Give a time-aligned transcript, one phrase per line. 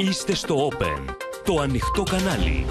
[0.00, 1.14] Είστε στο Open,
[1.44, 2.66] το ανοιχτό κανάλι.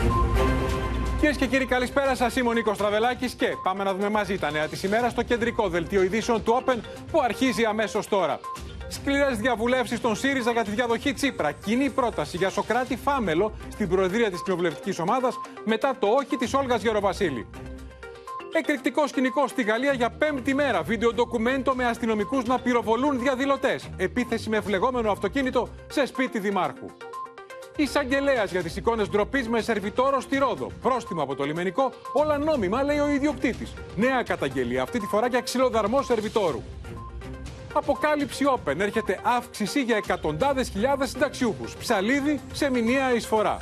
[1.20, 2.36] Κυρίες και κύριοι, καλησπέρα σας.
[2.36, 5.70] Είμαι ο Νίκος Τραβελάκης και πάμε να δούμε μαζί τα νέα της ημέρας στο κεντρικό
[5.70, 6.78] δελτίο ειδήσεων του Open
[7.12, 8.40] που αρχίζει αμέσως τώρα.
[8.88, 11.52] Σκληρές διαβουλεύσεις των ΣΥΡΙΖΑ για τη διαδοχή Τσίπρα.
[11.52, 15.36] Κοινή πρόταση για Σοκράτη Φάμελο στην Προεδρία της Κοινοβουλευτικής Ομάδας
[15.66, 17.48] μετά το όχι της Όλγας Γεροβασίλη.
[18.54, 20.82] Εκρηκτικός σκηνικός στη Γαλλία για πέμπτη μέρα.
[20.82, 23.90] Βίντεο ντοκουμέντο με αστυνομικούς να πυροβολούν διαδηλωτές.
[23.98, 26.88] Επίθεση με φλεγόμενο αυτοκίνητο σε σπίτι δημάρχου.
[27.80, 30.72] Εισαγγελέας για τις εικόνες ντροπής με σερβιτόρο στη Ρόδο.
[30.82, 33.74] Πρόστιμο από το λιμενικό, όλα νόμιμα, λέει ο ιδιοκτήτης.
[33.96, 36.62] Νέα καταγγελία, αυτή τη φορά για ξυλοδαρμό σερβιτόρου.
[37.74, 38.80] Αποκάλυψη Open.
[38.80, 41.76] Έρχεται αύξηση για εκατοντάδες χιλιάδες συνταξιούχους.
[41.76, 43.58] Ψαλίδι σε μηνιαία εισφορά.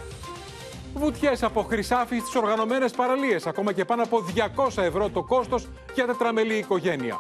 [0.93, 3.47] Βουτιές από χρυσάφι στις οργανωμένες παραλίες.
[3.47, 7.19] Ακόμα και πάνω από 200 ευρώ το κόστος για τετραμελή οικογένεια.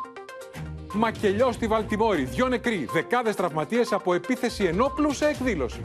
[0.93, 2.23] Μακελιός στη Βαλτιμόρη.
[2.23, 2.87] Δυο νεκροί.
[2.93, 5.81] Δεκάδες τραυματίες από επίθεση ενόπλου σε εκδήλωση.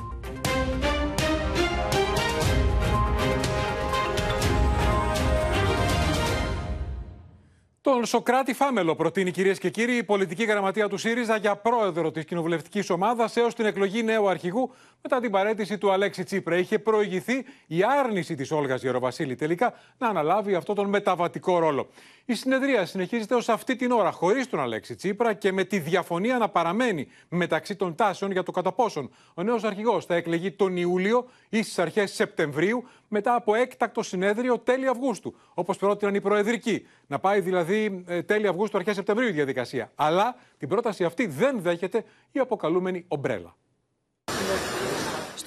[7.82, 12.24] Τον Σοκράτη Φάμελο προτείνει κυρίες και κύριοι η πολιτική γραμματεία του ΣΥΡΙΖΑ για πρόεδρο της
[12.24, 16.56] κοινοβουλευτικής ομάδας έως την εκλογή νέου αρχηγού μετά την παρέτηση του Αλέξη Τσίπρα.
[16.56, 21.88] Είχε προηγηθεί η άρνηση της Όλγας Γεροβασίλη τελικά να αναλάβει αυτό τον μεταβατικό ρόλο.
[22.30, 26.38] Η συνεδρία συνεχίζεται ως αυτή την ώρα χωρίς τον Αλέξη Τσίπρα και με τη διαφωνία
[26.38, 30.76] να παραμένει μεταξύ των τάσεων για το κατά πόσον ο νέος αρχηγός θα εκλεγεί τον
[30.76, 36.86] Ιούλιο ή στις αρχές Σεπτεμβρίου μετά από έκτακτο συνέδριο τέλη Αυγούστου, όπως πρότειναν οι Προεδρικοί.
[37.06, 39.92] Να πάει δηλαδή ε, τέλη Αυγούστου, αρχές Σεπτεμβρίου η διαδικασία.
[39.94, 43.56] Αλλά την πρόταση αυτή δεν δέχεται η αποκαλούμενη ομπρέλα.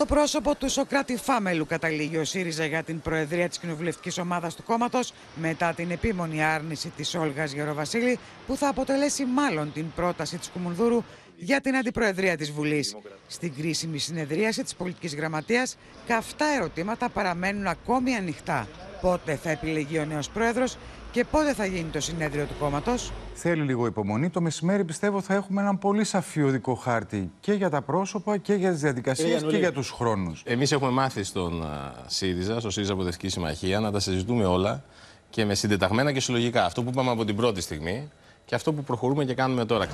[0.04, 4.64] Στο πρόσωπο του Σοκράτη Φάμελου καταλήγει ο ΣΥΡΙΖΑ για την Προεδρία της Κοινοβουλευτικής Ομάδας του
[4.64, 10.50] κόμματος μετά την επίμονη άρνηση της Όλγας Γεροβασίλη που θα αποτελέσει μάλλον την πρόταση της
[10.50, 11.04] Κουμουνδούρου
[11.38, 12.96] για την Αντιπροεδρία της Βουλής.
[13.28, 18.68] Στην κρίσιμη συνεδρίαση της Πολιτικής Γραμματείας, καυτά ερωτήματα παραμένουν ακόμη ανοιχτά.
[19.02, 20.78] Πότε θα επιλεγεί ο νέος πρόεδρος
[21.14, 24.30] και πότε θα γίνει το συνέδριο του κόμματος; Θέλει λίγο υπομονή.
[24.30, 28.54] Το μεσημέρι πιστεύω θα έχουμε έναν πολύ σαφή οδικό χάρτη και για τα πρόσωπα και
[28.54, 30.44] για τις διαδικασίες και για τους χρόνους.
[30.46, 31.66] Εμείς έχουμε μάθει στον
[32.06, 34.84] ΣΥΡΙΖΑ, στο ΣΥΡΙΖΑ Προοδευτική Συμμαχία, να τα συζητούμε όλα
[35.30, 36.66] και με συντεταγμένα και συλλογικά.
[36.66, 38.12] Αυτό που είπαμε από την πρώτη στιγμή
[38.46, 39.88] και αυτό που προχωρούμε και κάνουμε τώρα.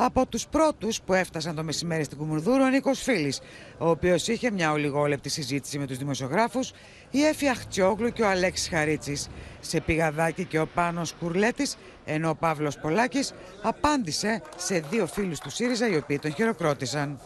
[0.00, 3.40] Από τους πρώτους που έφτασαν το μεσημέρι στην Κουμουνδούρου ο Νίκος Φίλης,
[3.78, 6.72] ο οποίος είχε μια ολιγόλεπτη συζήτηση με τους δημοσιογράφους,
[7.10, 9.28] η Έφη Αχτσιόγλου και ο Αλέξης Χαρίτσης.
[9.60, 13.32] Σε πηγαδάκι και ο Πάνος Κουρλέτης, ενώ ο Παύλος Πολάκης
[13.62, 17.18] απάντησε σε δύο φίλους του ΣΥΡΙΖΑ οι οποίοι τον χειροκρότησαν.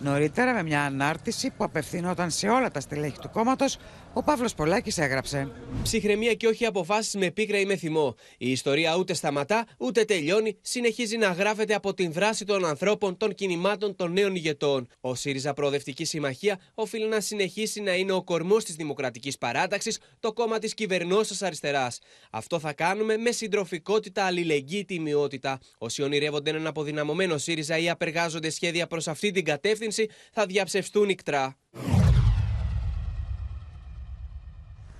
[0.00, 3.78] Νωρίτερα, με μια ανάρτηση που απευθυνόταν σε όλα τα στελέχη του κόμματος,
[4.18, 5.50] ο Παύλος Πολάκης έγραψε.
[5.82, 8.14] Ψυχραιμία και όχι αποφάσεις με πίκρα ή με θυμό.
[8.38, 10.58] Η ιστορία ούτε σταματά ούτε τελειώνει.
[10.60, 14.88] Συνεχίζει να γράφεται από την δράση των ανθρώπων, των κινημάτων, των νέων ηγετών.
[15.00, 20.32] Ο ΣΥΡΙΖΑ Προοδευτική Συμμαχία οφείλει να συνεχίσει να είναι ο κορμός της Δημοκρατικής Παράταξης, το
[20.32, 21.98] κόμμα της κυβερνώσεως αριστεράς.
[22.30, 25.58] Αυτό θα κάνουμε με συντροφικότητα, αλληλεγγύη, τιμιότητα.
[25.78, 31.56] Όσοι ονειρεύονται έναν αποδυναμωμένο ΣΥΡΙΖΑ ή απεργάζονται σχέδια προς αυτή την κατεύθυνση, θα διαψευστούν ικτρά.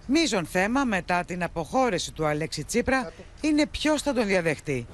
[0.06, 4.86] Μίζον θέμα μετά την αποχώρηση του Αλέξη Τσίπρα είναι ποιος θα τον διαδεχτεί.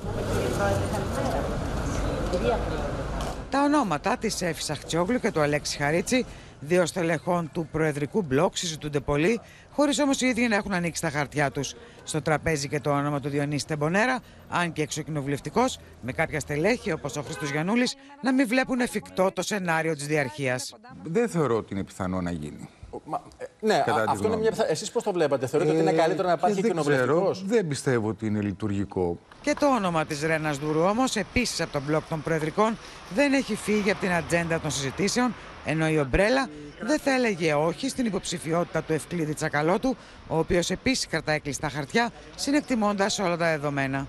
[3.51, 6.25] Τα ονόματα της Εύης Αχτσιόγλου και του Αλέξη Χαρίτσι,
[6.61, 9.41] δύο στελεχών του Προεδρικού Μπλοκ, συζητούνται πολύ,
[9.71, 11.75] χωρίς όμως οι ίδιοι να έχουν ανοίξει τα χαρτιά τους.
[12.03, 17.17] Στο τραπέζι και το όνομα του Διονύση Τεμπονέρα, αν και εξοκοινοβουλευτικός, με κάποια στελέχη όπως
[17.17, 20.75] ο Χρήστος Γιαννούλης, να μην βλέπουν εφικτό το σενάριο της διαρχίας.
[21.03, 22.69] Δεν θεωρώ ότι είναι πιθανό να γίνει.
[23.05, 24.71] Μα, ε, ναι, αυτό είναι μια πιθανότητα.
[24.71, 28.27] Εσείς πώς το βλέπετε, Θεωρείτε ότι είναι ε, καλύτερο να υπάρχει κοινοβουλευτικός; Δεν πιστεύω ότι
[28.27, 29.19] είναι λειτουργικό.
[29.41, 32.77] Και το όνομα της Ρένας Δουρού όμως, επίσης από τον μπλοκ των Προεδρικών,
[33.15, 36.49] δεν έχει φύγει από την ατζέντα των συζητήσεων, ενώ η Ομπρέλα
[36.81, 39.97] δεν θα έλεγε όχι στην υποψηφιότητα του Ευκλήδη Τσακαλώτου,
[40.29, 44.07] ο οποίος επίσης κρατάει κλειστά χαρτιά, συνεκτιμώντας όλα τα δεδομένα.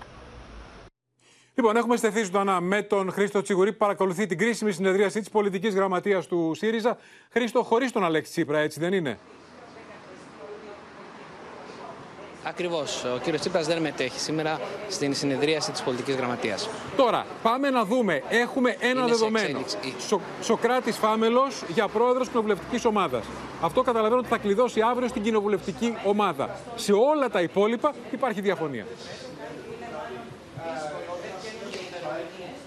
[1.54, 5.74] Λοιπόν, έχουμε στεθεί ζωντανά με τον Χρήστο Τσιγουρή που παρακολουθεί την κρίσιμη συνεδρίαση της πολιτικής
[5.74, 6.98] γραμματείας του ΣΥΡΙΖΑ.
[7.30, 9.18] Χρήστο, χωρίς τον Αλέξη Τσίπρα, έτσι δεν είναι;
[12.46, 13.04] Ακριβώς.
[13.04, 16.68] Ο κύριος Τσίπρας δεν μετέχει σήμερα στην συνεδρίαση της πολιτικής γραμματείας.
[16.96, 18.22] Τώρα, πάμε να δούμε.
[18.28, 19.60] Έχουμε ένα είναι δεδομένο.
[19.98, 23.24] Σο, Σοκράτης Φάμελος για πρόεδρος κοινοβουλευτικής ομάδας.
[23.62, 26.56] Αυτό καταλαβαίνω ότι θα κλειδώσει αύριο στην κοινοβουλευτική ομάδα.
[26.74, 28.86] Σε όλα τα υπόλοιπα υπάρχει διαφωνία.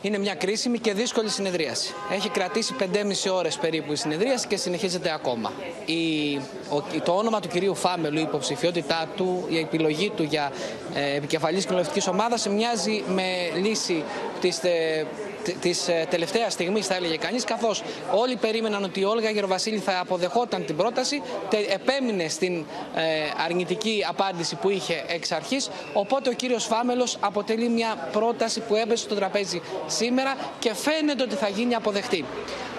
[0.07, 1.94] Είναι μια κρίσιμη και δύσκολη συνεδρίαση.
[2.12, 2.86] Έχει κρατήσει 5,5
[3.33, 5.51] ώρες περίπου η συνεδρίαση και συνεχίζεται ακόμα.
[5.86, 6.36] Η,
[6.69, 10.51] ο, το όνομα του κυρίου Φάμελου, η υποψηφιότητά του, η επιλογή του για
[10.94, 13.24] ε, επικεφαλής κοινοβουλευτικής ομάδας μοιάζει με
[13.62, 14.04] λύση
[14.42, 15.06] της ε,
[15.52, 20.00] τη ε, τελευταίας στιγμής, θα έλεγε κανείς, καθώς όλοι περίμεναν ότι η Όλγα Γεροβασίλη θα
[20.00, 21.22] αποδεχόταν την πρόταση,
[21.70, 22.66] επέμεινε στην
[22.96, 23.04] ε,
[23.46, 25.70] αρνητική απάντηση που είχε εξ αρχής.
[25.94, 31.36] Οπότε ο κύριος Φάμελος αποτελεί μια πρόταση που έπεσε στο τραπέζι σήμερα και φαίνεται ότι
[31.36, 32.26] θα γίνει αποδεκτή.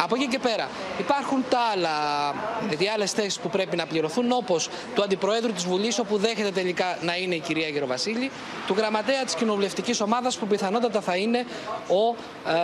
[0.01, 0.69] Από εκεί και πέρα
[0.99, 1.91] υπάρχουν τα άλλα,
[2.79, 6.99] οι άλλες θέσεις που πρέπει να πληρωθούν, όπως του Αντιπροέδρου της Βουλής, όπου δέχεται τελικά
[7.01, 8.31] να είναι η κυρία Γεροβασίλη,
[8.67, 11.45] του Γραμματέα της Κοινοβουλευτικής Ομάδας, που πιθανότατα θα είναι
[11.89, 12.17] ο
[12.51, 12.58] ε,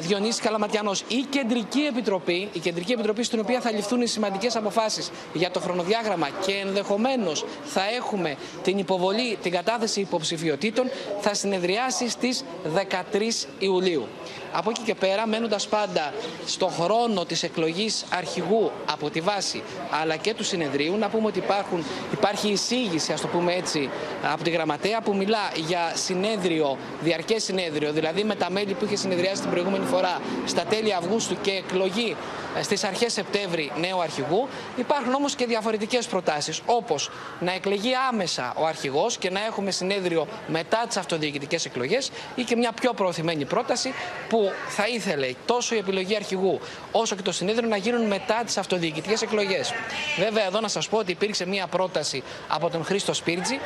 [0.00, 1.00] Διονύσης Καλαματιανός.
[1.08, 5.60] Η Κεντρική Επιτροπή, η Κεντρική Επιτροπή στην οποία θα ληφθούν οι σημαντικές αποφάσεις για το
[5.60, 10.90] χρονοδιάγραμμα και ενδεχομένως θα έχουμε την υποβολή, την κατάθεση υποψηφιωτήτων,
[11.20, 14.06] θα συνεδριάσει στις 13 Ιουλίου.
[14.52, 16.12] Από εκεί και πέρα, μένοντας πάντα
[16.46, 19.62] στο χρόνο της εκλογής αρχηγού από τη βάση
[20.02, 23.90] αλλά και του συνεδρίου, να πούμε ότι υπάρχουν, υπάρχει εισήγηση, ας το πούμε έτσι,
[24.32, 28.96] από τη Γραμματέα που μιλά για συνέδριο, διαρκές συνέδριο, δηλαδή με τα μέλη που είχε
[28.96, 32.16] συνεδριάσει την προηγούμενη φορά στα τέλη Αυγούστου και εκλογή
[32.58, 34.48] ε, στις αρχές Σεπτέμβρη νέου αρχηγού.
[34.76, 37.10] Υπάρχουν όμως και διαφορετικές προτάσεις, όπως
[37.40, 42.56] να εκλεγεί άμεσα ο αρχηγός και να έχουμε συνέδριο μετά τις αυτοδιοικητικές εκλογές ή και
[42.56, 43.92] μια πιο προωθημένη πρόταση
[44.28, 46.60] που θα ήθελε τόσο η επιλογή αρχηγού
[46.92, 49.72] όσο και το συνέδριο να γίνουν μετά τις αυτοδιοικητικές εκλογές.
[50.18, 53.58] Βέβαια εδώ να σας πω ότι υπήρξε μια πρόταση από τον Χρήστο Σπίρτζη,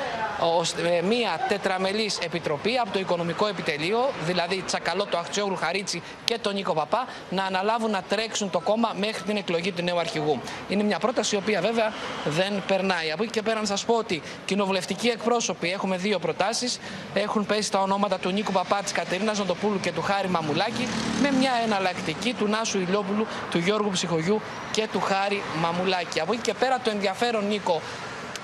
[0.84, 6.54] ε, μια τετραμελής επιτροπή από το Οικονομικό Επιτελείο, δηλαδή Τσακαλό, το Αχτσιόγλου Χαρίτσι και τον
[6.54, 10.40] Νίκο Παπά, να αναλάβουν να τρέξουν το κόμμα μέχρι την εκλογή του νέου αρχηγού.
[10.68, 11.92] Είναι μια πρόταση η οποία βέβαια
[12.24, 13.12] δεν περνάει.
[13.12, 16.78] Από εκεί και πέρα να σας πω ότι κοινοβουλευτικοί εκπρόσωποι έχουμε δύο προτάσεις.
[17.14, 20.88] Έχουν πέσει τα ονόματα του Νίκου Παπά, τη Κατερίνας Νοτοπούλου και του Χάρη Μαμουλάκη
[21.22, 24.40] με μια εναλλακτική του Νάσου Ηλιόπουλου, του Γιώργου Ψυχογιού
[24.70, 26.20] και του Χάρη Μαμουλάκη.
[26.20, 27.80] Από εκεί και πέρα το ενδιαφέρον Νίκο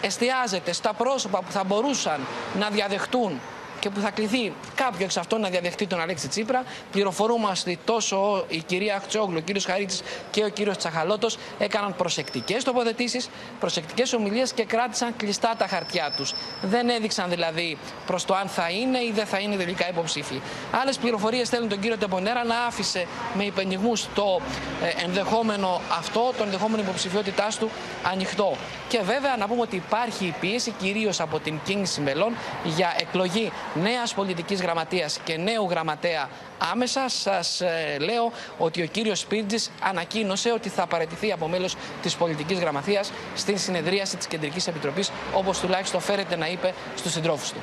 [0.00, 2.20] εστιάζεται στα πρόσωπα που θα μπορούσαν
[2.58, 3.40] να διαδεχτούν
[3.80, 6.62] και που θα κληθεί κάποιο εξ αυτών να διαδεχτεί τον Αλέξη Τσίπρα.
[6.92, 12.64] Πληροφορούμαστε ότι τόσο η κυρία Αχτσόγλου, ο κύριος Χαρίτση και ο κύριος Τσαχαλώτος έκαναν προσεκτικές
[12.64, 13.28] τοποθετήσεις,
[13.60, 16.34] προσεκτικές ομιλίες και κράτησαν κλειστά τα χαρτιά τους.
[16.62, 20.40] Δεν έδειξαν δηλαδή προς το αν θα είναι ή δεν θα είναι τελικά υποψήφοι.
[20.80, 24.40] Άλλες πληροφορίες στέλνουν τον κύριο Τεμπονέρα να άφησε με υπενιγμούς το
[24.82, 27.70] ε, ενδεχόμενο αυτό, το ενδεχόμενο υποψηφιότητάς του
[28.12, 28.56] ανοιχτό.
[28.88, 33.52] Και βέβαια να πούμε ότι υπάρχει η πίεση κυρίως από την κίνηση μελών για εκλογή
[33.82, 36.28] νέας πολιτικής γραμματείας και νέου γραμματέα
[36.72, 37.08] άμεσα.
[37.08, 42.58] Σας ε, λέω ότι ο κύριος Σπίρτζης ανακοίνωσε ότι θα παραιτηθεί από μέλος της πολιτικής
[42.58, 47.58] γραμματείας στην συνεδρίαση της Κεντρικής Επιτροπής, όπως τουλάχιστον φέρεται να είπε στους συντρόφους του.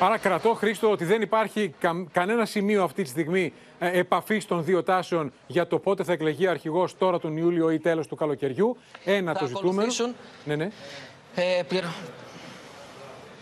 [0.00, 1.74] Άρα κρατώ, Χρήστο, ότι δεν υπάρχει
[2.12, 6.46] κανένα σημείο αυτή τη στιγμή ε, επαφή των δύο τάσεων για το πότε θα εκλεγεί
[6.46, 8.76] αρχηγός τώρα τον Ιούλιο ή τέλος του καλοκαιριού.
[9.04, 9.92] Ένα θα το ζητούμενο.
[10.44, 10.68] Ναι, ναι.
[11.34, 11.62] Ε,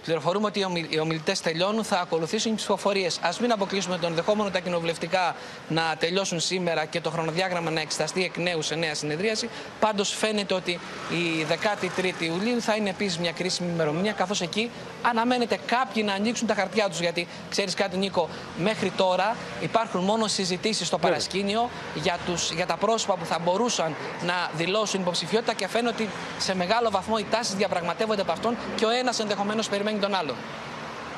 [0.06, 3.18] Πληροφορούμε ότι οι ομιλητές τελειώνουν, θα ακολουθήσουν οι ψηφοφορίες.
[3.18, 5.34] Α μην αποκλείσουμε τον ενδεχόμενο τα κοινοβουλευτικά
[5.68, 9.48] να τελειώσουν σήμερα και το χρονοδιάγραμμα να εξεταστεί εκ νέου σε νέα συνεδρίαση.
[9.80, 10.70] Πάντως φαίνεται ότι
[11.10, 14.70] η 13η Ιουλίου θα είναι επίσης μια κρίσιμη ημερομηνία, καθώς εκεί
[15.02, 17.00] αναμένεται κάποιοι να ανοίξουν τα χαρτιά τους.
[17.00, 22.76] Γιατί ξέρεις κάτι, Νίκο, μέχρι τώρα υπάρχουν μόνο συζητήσεις στο παρασκήνιο για, τους, για τα
[22.76, 23.94] πρόσωπα που θα μπορούσαν
[24.26, 28.84] να δηλώσουν υποψηφιότητα και φαίνεται ότι σε μεγάλο βαθμό οι τάσεις διαπραγματεύονται από αυτόν και
[28.84, 30.34] ο ένας ενδεχομένως περιμένει τον άλλον.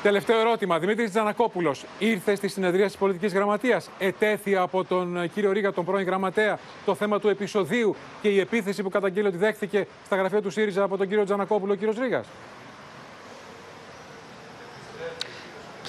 [0.03, 0.79] Τελευταίο ερώτημα.
[0.79, 3.89] Δημήτρης Τζανακόπουλος ήρθε στη συνεδρία της πολιτικής γραμματείας.
[3.99, 8.39] Ετέθη από τον ε, κύριο Ρίγα, τον πρώην γραμματέα, το θέμα του επεισοδίου και η
[8.39, 11.97] επίθεση που καταγγείλει ότι δέχθηκε στα γραφεία του ΣΥΡΙΖΑ από τον κύριο Τζανακόπουλο, ο κύριος
[11.97, 12.25] Ρίγας.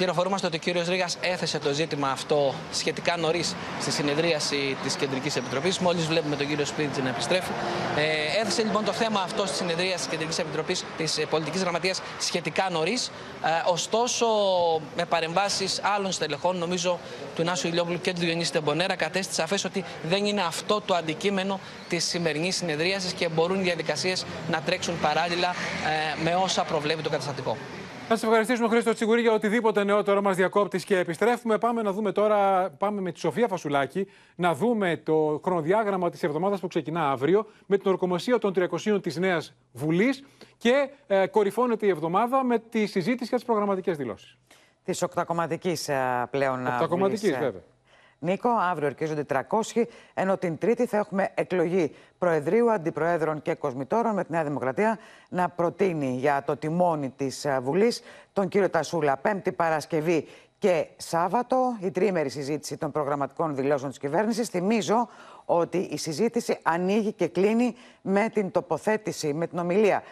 [0.01, 5.37] Πληροφορούμαστε ότι ο κύριος Ρίγα έθεσε το ζήτημα αυτό σχετικά νωρίς στη συνεδρίαση της Κεντρικής
[5.37, 5.79] Επιτροπής.
[5.79, 7.51] Μόλις βλέπουμε τον κύριο Σπίτζη να επιστρέφει.
[7.97, 12.69] Ε, έθεσε λοιπόν το θέμα αυτό στη συνεδρία της Κεντρικής Επιτροπής της Πολιτικής Γραμματείας σχετικά
[12.71, 13.11] νωρίς.
[13.45, 14.27] Ε, ωστόσο,
[14.97, 16.99] με παρεμβάσεις άλλων στελεχών, νομίζω
[17.35, 21.61] του Νάσου Ηλιόπουλου και του Διονύση Τεμπονέρα, κατέστησε σαφέ ότι δεν είναι αυτό το αντικείμενο
[21.89, 27.11] της σημερινής συνεδρίασης και μπορούν οι διαδικασίες να τρέξουν παράλληλα ε, με όσα προβλέπει το
[27.11, 27.57] καταστατικό.
[28.11, 31.59] Να σα ευχαριστήσουμε, Χρήστο Τσιγουρή, για οτιδήποτε νεότερο μας διακόπτη και επιστρέφουμε.
[31.59, 36.61] Πάμε να δούμε τώρα, πάμε με τη Σοφία Φασουλάκη, να δούμε το χρονοδιάγραμμα της εβδομάδας
[36.61, 40.25] που ξεκινά αύριο με την ορκομοσία των 300 της Νέας Βουλής
[40.57, 44.37] και ε, κορυφώνεται η εβδομάδα με τη συζήτηση για τις προγραμματικές δηλώσεις.
[44.85, 46.67] Της οκτακομματικής ε, πλέον.
[46.67, 47.63] Οκτακομματικής, ε, βέβαια.
[48.23, 49.83] Νίκο, αύριο ορκίζονται 300,
[50.15, 54.99] ενώ την Τρίτη θα έχουμε εκλογή Προεδρείου, Αντιπροέδρων και Κοσμητόρων με τη Νέα Δημοκρατία
[55.29, 59.17] να προτείνει για το τιμόνι της ε, Βουλής τον κύριο Τασούλα.
[59.17, 64.49] Πέμπτη Παρασκευή και Σάββατο η τρίμερη συζήτηση των προγραμματικών δηλώσεων της κυβέρνησης.
[64.49, 65.09] Θυμίζω
[65.53, 70.03] ότι η συζήτηση ανοίγει και κλείνει με την τοποθέτηση, με την ομιλία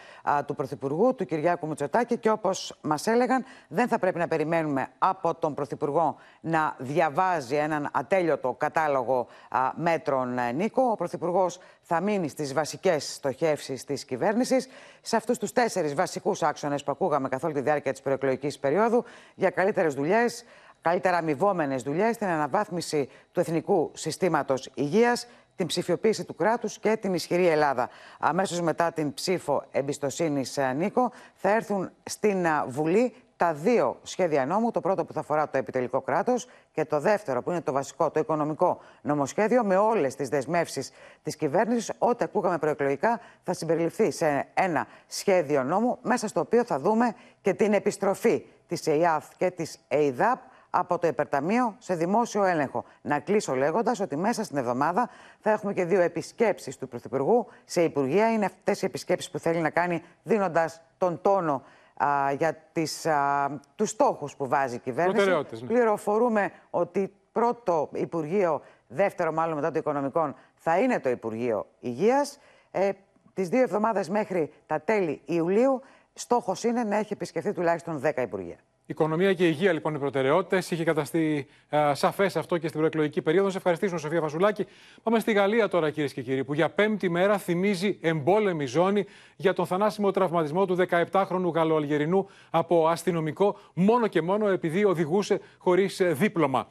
[0.47, 5.35] του Πρωθυπουργού, του Κυριάκου Μητσοτάκη και όπως μας έλεγαν δεν θα πρέπει να περιμένουμε από
[5.35, 9.26] τον Πρωθυπουργό να διαβάζει έναν ατέλειωτο κατάλογο
[9.75, 10.83] μέτρων ε, Νίκο.
[10.90, 14.68] Ο Πρωθυπουργός θα μείνει στις βασικές στοχεύσεις της κυβέρνησης,
[15.00, 19.04] σε αυτούς τους τέσσερις βασικούς άξονες που ακούγαμε καθ' όλη τη διάρκεια της προεκλογικής περίοδου
[19.35, 20.45] για καλύτερες δουλειές,
[20.80, 27.14] καλύτερα αμοιβόμενες δουλειές, την αναβάθμιση του εθνικού συστήματος υγείας, την ψηφιοποίηση του κράτους και την
[27.14, 27.88] ισχυρή Ελλάδα.
[28.18, 34.47] Αμέσως μετά την ψήφο εμπιστοσύνης, ε, Νίκο, θα έρθουν στην ε, Βουλή τα δύο σχέδια
[34.47, 34.70] νόμου.
[34.70, 38.11] Το πρώτο που θα αφορά το επιτελικό κράτος και το δεύτερο που είναι το βασικό,
[38.11, 40.90] το οικονομικό νομοσχέδιο, με όλες τις δεσμεύσεις
[41.23, 41.92] της κυβέρνησης.
[41.99, 47.54] Ό,τι ακούγαμε προεκλογικά θα συμπεριληφθεί σε ένα σχέδιο νόμου, μέσα στο οποίο θα δούμε και
[47.54, 50.38] την επιστροφή της ΕΙΑΘ και της ΕΙΔΑΠ
[50.71, 52.85] από το Υπερταμείο σε δημόσιο έλεγχο.
[53.03, 55.09] Να κλείσω λέγοντας ότι μέσα στην εβδομάδα
[55.41, 58.33] θα έχουμε και δύο επισκέψεις του Πρωθυπουργού σε Υπουργεία.
[58.33, 61.63] Είναι αυτές οι επισκέψεις που θέλει να κάνει δίνοντας τον τόνο
[62.05, 65.29] α, για τις, α, τους στόχους που βάζει η κυβέρνηση.
[65.29, 65.67] Ναι.
[65.67, 72.39] Πληροφορούμε ότι πρώτο Υπουργείο, δεύτερο μάλλον μετά το Οικονομικών, θα είναι το Υπουργείο Υγείας.
[72.71, 72.91] Ε,
[73.35, 75.81] τις δύο εβδομάδες μέχρι τα τέλη Ιουλίου,
[76.13, 78.57] στόχος είναι να έχει επισκεφθεί τουλάχιστον 10 Υπουργεία.
[78.90, 80.71] Οικονομία και υγεία λοιπόν οι προτεραιότητες.
[80.71, 81.47] Είχε καταστεί
[81.92, 83.50] σαφές αυτό και στην προεκλογική περίοδο.
[83.50, 84.66] Σε ευχαριστήσουμε, Σοφία Φασουλάκη.
[85.02, 89.04] Πάμε στη Γαλλία τώρα, κυρίες και κύριοι, που για πέμπτη μέρα θυμίζει εμπόλεμη ζώνη
[89.37, 96.00] για τον θανάσιμο τραυματισμό του 17χρονου Γαλλοαλγερινού από αστυνομικό, μόνο και μόνο επειδή οδηγούσε χωρίς
[96.00, 96.68] ε, δίπλωμα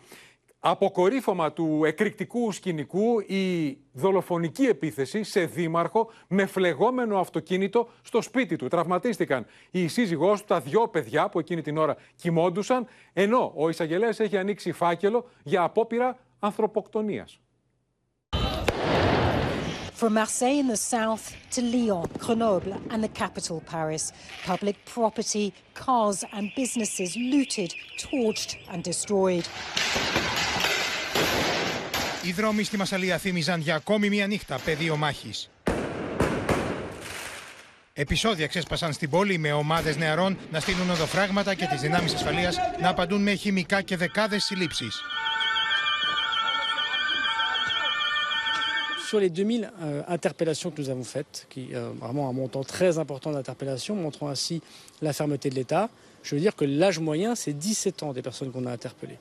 [0.70, 8.68] αποκορύφωμα του εκρηκτικού σκηνικού η δολοφονική επίθεση σε δήμαρχο με φλεγόμενο αυτοκίνητο στο σπίτι του.
[8.68, 14.20] Τραυματίστηκαν η σύζυγός του, τα δυο παιδιά που εκείνη την ώρα κοιμόντουσαν, ενώ ο εισαγγελέας
[14.20, 17.40] έχει ανοίξει φάκελο για απόπειρα ανθρωποκτονίας.
[20.00, 24.04] From Marseille in the south to Lyon, Grenoble, and the capital, Paris,
[24.46, 29.46] public property, cars, and businesses looted, torched, and destroyed.
[32.27, 35.51] Οι δρόμοι στη Μασαλία θύμιζαν για ακόμη μία νύχτα πεδίο μάχης.
[37.95, 42.89] Επισόδια ξέσπασαν στην πόλη με ομάδες νεαρών να στείλουν οδοφράγματα και τις δυνάμεις ασφαλείας να
[42.89, 45.03] απαντούν με χημικά και δεκάδες συλλήψεις.
[49.11, 52.65] Sur les 2000 euh, interpellations que nous avons faites, qui est euh, vraiment un montant
[52.65, 54.63] très important d'interpellations, montrant ainsi
[55.03, 55.91] la fermeté de l'État,
[56.23, 59.19] je veux dire que l'âge moyen, c'est 17 ans des personnes qu'on a interpellées.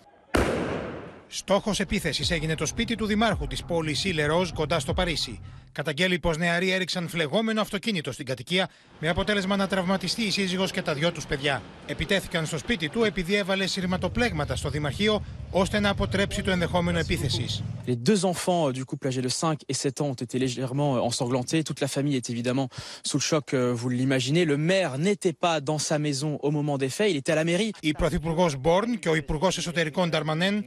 [1.28, 5.40] Στόχος επίθεσης έγινε το σπίτι του Δημάρχου της πόλης Ιλεροζ κοντά στο Παρίσι.
[5.72, 8.68] Καταγγέλει πως νεαροί έριξαν φλεγόμενο αυτοκίνητο στην κατοικία
[9.00, 11.62] με αποτέλεσμα να τραυματιστεί η σύζυγος και τα δυο τους παιδιά.
[11.86, 17.62] Επιτέθηκαν στο σπίτι του επειδή έβαλε σειρματοπλέγματα στο Δημαρχείο ώστε να αποτρέψει το ενδεχόμενο επίθεσης.
[17.88, 21.62] Les deux enfants du couple âgés de 5 et 7 ans ont été légèrement ensanglantés.
[21.62, 22.68] Toute la famille est évidemment
[23.08, 24.44] sous le choc, vous l'imaginez.
[24.44, 27.44] Le maire n'était pas dans sa maison au moment des faits, il était à la
[27.44, 27.70] mairie.
[27.80, 30.64] Η Πρωθυπουργός Μπόρν και ο Υπουργός Εσωτερικών Νταρμανέν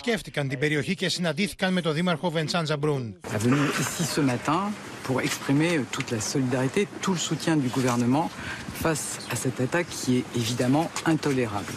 [0.00, 3.20] επισκέφτηκαν την περιοχή και συναντήθηκαν με τον Δήμαρχο Βεντσάν Ζαμπρούν
[5.06, 8.26] pour exprimer toute la solidarité, tout le soutien du gouvernement
[8.84, 11.72] face à cette attaque qui est évidemment intolérable.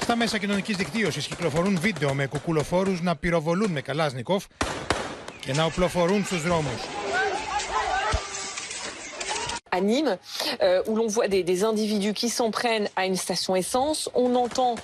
[0.00, 4.44] Στα μέσα κοινωνικής δικτύωσης κυκλοφορούν βίντεο με κουκουλοφόρους να πυροβολούν με Καλάσνικοφ
[5.40, 6.80] και να οπλοφορούν στους δρόμους.
[9.78, 13.52] À Nîmes, euh, où l'on voit des, des individus qui s'en prennent à une station
[13.62, 14.74] essence, on entend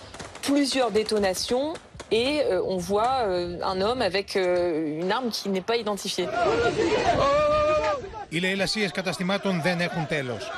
[0.46, 1.68] plusieurs détonations
[2.10, 6.28] et euh, on voit euh, un homme avec euh, une arme qui n'est pas identifiée.
[8.28, 10.50] Οι λαιλασίες καταστημάτων δεν έχουν τέλος.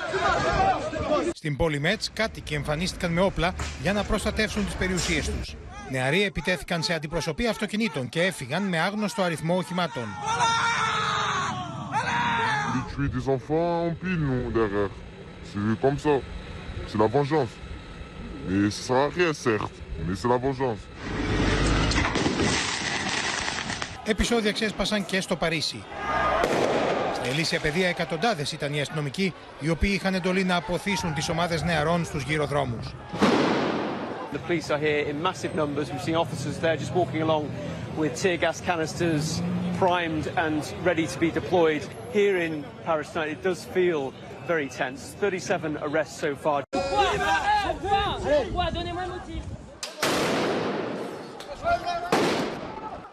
[1.32, 5.56] Στην πόλη Μέτς κάτοικοι εμφανίστηκαν με όπλα για να προστατεύσουν τις περιουσίες τους.
[5.90, 10.06] Νεαροί επιτέθηκαν σε αντιπροσωπεία αυτοκινήτων και έφυγαν με άγνωστο αριθμό οχημάτων.
[13.18, 14.90] des enfants en pile, nous, derrière.
[15.48, 16.14] C'est comme ça.
[16.88, 17.52] C'est la vengeance.
[18.48, 19.72] Mais ça sert à rien, certes.
[20.06, 20.78] Mais c'est la vengeance.
[24.04, 25.84] Επισόδια ξέσπασαν και στο Παρίσι.
[27.14, 31.60] Στην Ελίσια Παιδεία εκατοντάδε ήταν οι αστυνομικοί οι οποίοι είχαν εντολή να αποθήσουν τι ομάδε
[31.64, 32.78] νεαρών στου γυροδρόμου.
[34.32, 35.90] The police are here in massive numbers.
[35.90, 37.44] We've seen officers there just walking along
[37.98, 39.24] with tear gas canisters
[39.78, 41.82] primed and ready to be deployed.
[42.18, 44.00] Here in Paris tonight, it does feel
[44.47, 45.15] very tense.
[45.19, 46.63] 37 arrests so far.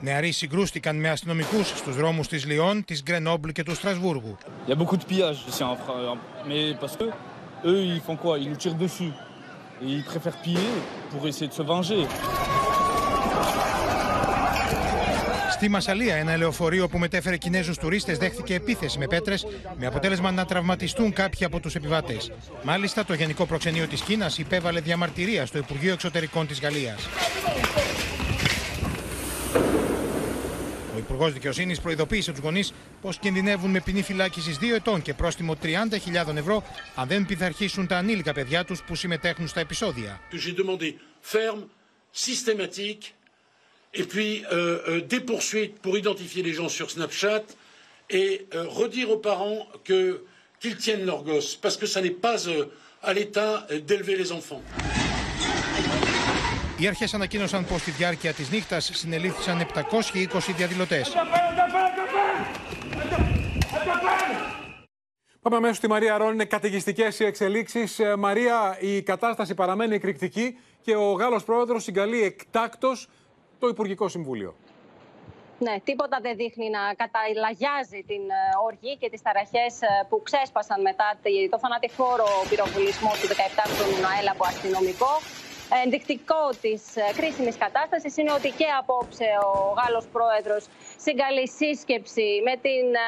[0.02, 4.36] Νεαροί συγκρούστηκαν με αστυνομικού στου δρόμου τη Λιόν, τη Γκρενόμπλ και του Στρασβούργου.
[4.66, 7.06] Il y a beaucoup de pillages ici en France, mais parce que
[7.70, 9.12] eux ils font quoi Ils nous tirent dessus.
[9.82, 10.72] Et ils préfèrent piller
[11.10, 12.06] pour essayer de se venger.
[15.55, 19.45] Στη Μασαλία, ένα λεωφορείο που μετέφερε Κινέζους τουρίστες δέχθηκε επίθεση με πέτρες
[19.77, 22.31] με αποτέλεσμα να τραυματιστούν κάποιοι από τους επιβάτες.
[22.63, 27.07] Μάλιστα, το Γενικό Προξενείο της Κίνας υπέβαλε διαμαρτυρία στο Υπουργείο Εξωτερικών της Γαλλίας.
[30.95, 35.55] Ο Υπουργός Δικαιοσύνης προειδοποίησε τους γονείς πως κινδυνεύουν με ποινή φυλάκισης 2 ετών και πρόστιμο
[35.61, 36.63] 30.000 ευρώ
[36.95, 40.19] αν δεν πειθαρχήσουν τα ανήλικα παιδιά τους που συμμετέχουν στα επεισόδια.
[43.95, 47.43] Et puis euh, euh, des poursuites pour identifier les gens sur Snapchat
[48.09, 50.01] et euh, redire aux parents que
[50.59, 52.37] qu'ils tiennent leurs gosses parce que ça n'est pas
[53.09, 53.51] à l'État
[53.87, 54.63] d'élever les enfants.
[56.77, 61.11] Οι αρχές ανακοίνωσαν πως στη διάρκεια της νύχτας συνελήφθησαν 720 διαδηλωτές.
[65.41, 66.33] Πάμε αμέσως στη Μαρία Ρόν.
[66.33, 67.99] Είναι καταιγιστικές οι εξελίξεις.
[67.99, 73.07] Ε, Μαρία, η κατάσταση παραμένει εκρηκτική και ο Γάλλος πρόεδρος συγκαλεί εκτάκτος
[73.59, 74.55] το Υπουργικό Συμβούλιο.
[75.59, 80.81] Ναι, τίποτα δεν δείχνει να καταλαγιάζει την ε, οργή και τις ταραχές ε, που ξέσπασαν
[80.81, 81.07] μετά
[81.49, 85.13] το θανατηφόρο πυροβολισμό του 17χρονου Ναέλα από αστυνομικό.
[85.83, 90.63] Ενδεικτικό της ε, κρίσιμης κατάστασης είναι ότι και απόψε ο Γάλλος πρόεδρος
[91.05, 92.85] συγκαλεί σύσκεψη με την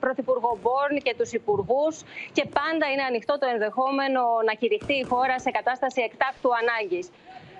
[0.00, 1.94] Πρωθυπουργό Μπόρν και τους υπουργούς
[2.36, 7.06] και πάντα είναι ανοιχτό το ενδεχόμενο να κηρυχθεί η χώρα σε κατάσταση εκτάκτου ανάγκης.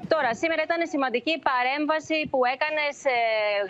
[0.09, 3.15] Τώρα, σήμερα ήταν σημαντική παρέμβαση που έκανε σε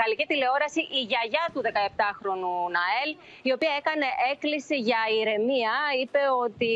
[0.00, 3.10] γαλλική τηλεόραση η γιαγιά του 17χρονου Ναέλ,
[3.48, 5.74] η οποία έκανε έκκληση για ηρεμία.
[6.02, 6.74] Είπε ότι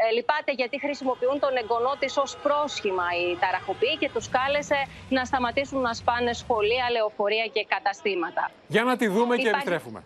[0.00, 5.24] ε, λυπάται γιατί χρησιμοποιούν τον εγγονό της ως πρόσχημα οι ταραχοποιοί και τους κάλεσε να
[5.24, 8.50] σταματήσουν να σπάνε σχολεία, λεωφορεία και καταστήματα.
[8.68, 10.00] Για να τη δούμε και επιστρέφουμε.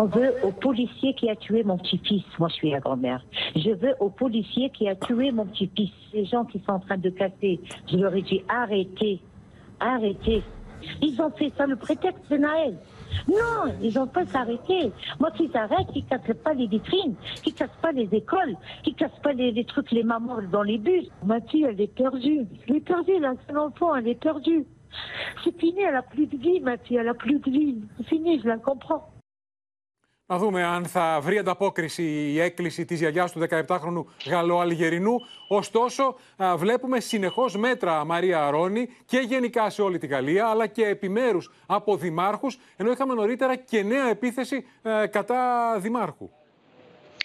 [0.00, 2.24] On veut au policier qui a tué mon petit-fils.
[2.40, 3.24] Moi, je suis la grand-mère.
[3.54, 5.92] Je veux au policier qui a tué mon petit-fils.
[6.12, 9.20] Les gens qui sont en train de casser, je leur ai dit arrêtez,
[9.78, 10.42] arrêtez.
[11.00, 12.76] Ils ont fait ça le prétexte de Naël.
[13.28, 14.90] Non, ils n'ont pas s'arrêter.
[15.20, 19.20] Moi, qu'ils arrêtent, qu'ils cassent pas les vitrines, qu'ils cassent pas les écoles, qu'ils cassent
[19.22, 21.08] pas les, trucs, les mamans dans les bus.
[21.24, 22.48] Ma elle est perdue.
[22.66, 24.66] Elle est perdue, elle a enfant, elle est perdue.
[25.44, 27.76] C'est fini, elle n'a plus de vie, ma elle n'a plus de vie.
[27.98, 29.13] C'est fini, je la comprends.
[30.26, 35.14] Να δούμε αν θα βρει ανταπόκριση η έκκληση της γιαγιάς του 17χρονου Γαλλοαλγερινού.
[35.48, 36.16] Ωστόσο,
[36.56, 41.96] βλέπουμε συνεχώς μέτρα Μαρία Αρώνη και γενικά σε όλη τη Γαλλία, αλλά και επιμέρους από
[41.96, 44.66] δημάρχους, ενώ είχαμε νωρίτερα και νέα επίθεση
[45.10, 46.30] κατά δημάρχου.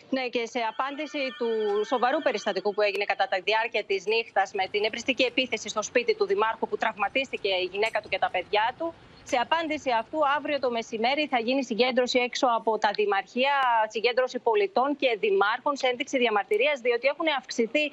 [0.10, 1.50] Ναι, και σε απάντηση του
[1.86, 6.16] σοβαρού περιστατικού που έγινε κατά τη διάρκεια της νύχτας με την εμπριστική επίθεση στο σπίτι
[6.16, 8.94] του Δημάρχου που τραυματίστηκε η γυναίκα του και τα παιδιά του,
[9.32, 13.54] σε απάντηση αυτού, αύριο το μεσημέρι θα γίνει συγκέντρωση έξω από τα δημαρχία,
[13.96, 17.86] συγκέντρωση πολιτών και δημάρχων σε ένδειξη διαμαρτυρίας, διότι έχουν αυξηθεί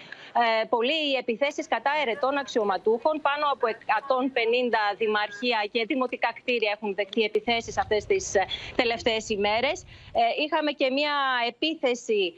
[0.43, 3.15] ε, πολύ οι επιθέσεις κατά ερετών αξιωματούχων.
[3.29, 8.45] Πάνω από 150 δημαρχία και δημοτικά κτίρια έχουν δεχτεί επιθέσεις αυτές τις ε,
[8.77, 9.77] τελευταίες ημέρες.
[10.21, 11.15] Ε, είχαμε και μια
[11.53, 12.35] επίθεση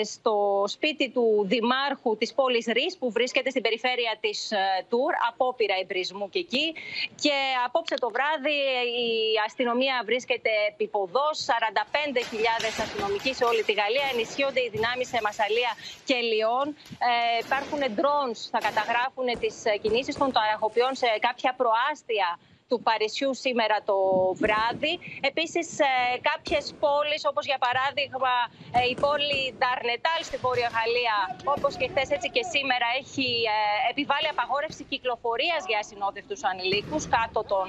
[0.00, 4.56] ε, στο σπίτι του δημάρχου της πόλης Ρης, που βρίσκεται στην περιφέρεια της ε,
[4.88, 6.74] Τουρ, απόπειρα εμπρισμού και εκεί.
[7.22, 7.34] Και
[7.66, 8.58] απόψε το βράδυ βράδυ
[9.06, 9.12] η
[9.46, 11.36] αστυνομία βρίσκεται επιποδός.
[11.46, 14.06] 45.000 αστυνομικοί σε όλη τη Γαλλία.
[14.12, 15.72] Ενισχύονται οι δυνάμεις σε Μασαλία
[16.08, 16.66] και Λιόν.
[17.08, 22.28] Ε, υπάρχουν drones, θα καταγράφουν τις κινήσεις των ταραχοποιών σε κάποια προάστια
[22.68, 23.96] του Παρισιού σήμερα το
[24.42, 24.94] βράδυ.
[25.30, 25.90] Επίσης ε,
[26.30, 28.34] κάποιες πόλεις όπως για παράδειγμα
[28.78, 31.16] ε, η πόλη Νταρνετάλ στην Βόρεια Γαλλία
[31.54, 33.58] όπως και χθες έτσι και σήμερα έχει ε,
[33.92, 37.66] επιβάλει απαγόρευση κυκλοφορίας για ασυνόδευτους ανηλίκους κάτω των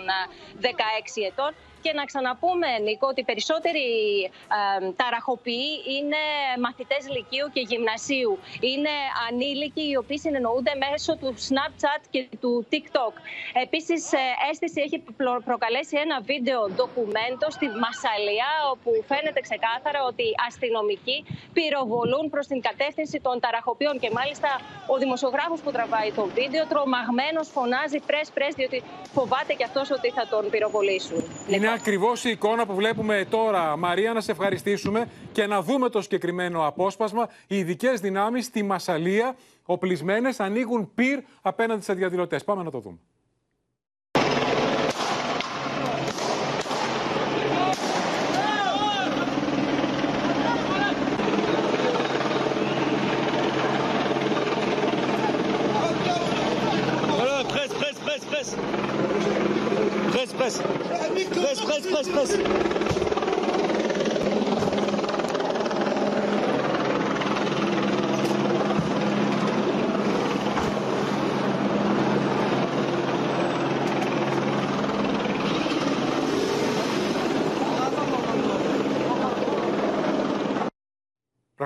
[0.62, 0.68] 16
[1.32, 1.52] ετών.
[1.82, 3.86] Και να ξαναπούμε, Νίκο, ότι οι περισσότεροι
[4.58, 6.22] ε, ταραχοποιοί είναι
[6.66, 8.34] μαθητές λυκείου και γυμνασίου.
[8.72, 8.94] Είναι
[9.28, 13.14] ανήλικοι οι οποίοι συνεννοούνται μέσω του Snapchat και του TikTok.
[13.66, 14.18] Επίσης, ε,
[14.50, 14.98] αίσθηση έχει
[15.50, 21.18] προκαλέσει ένα βίντεο ντοκουμέντο στη Μασαλία, όπου φαίνεται ξεκάθαρα ότι οι αστυνομικοί
[21.58, 23.96] πυροβολούν προς την κατεύθυνση των ταραχοποιών.
[24.04, 24.50] Και μάλιστα
[24.94, 28.84] ο δημοσιογράφος που τραβάει το βίντεο, τρομαγμένος, φωνάζει πρες πρες, διότι
[29.18, 31.20] φοβάται και αυτός ότι θα τον πυροβολήσουν.
[31.48, 33.78] Είναι ακριβώς η εικόνα που βλέπουμε τώρα.
[33.78, 37.30] Μαρία, να σε ευχαριστήσουμε και να δούμε το συγκεκριμένο απόσπασμα.
[37.48, 42.44] Οι ειδικές δυνάμεις στη Μασαλία, οπλισμένες, ανοίγουν πυρ απέναντι σε διαδηλωτές.
[42.44, 42.98] Πάμε να το δούμε.
[60.48, 60.64] Presse.
[61.30, 62.97] Presse, presse, presse, presse.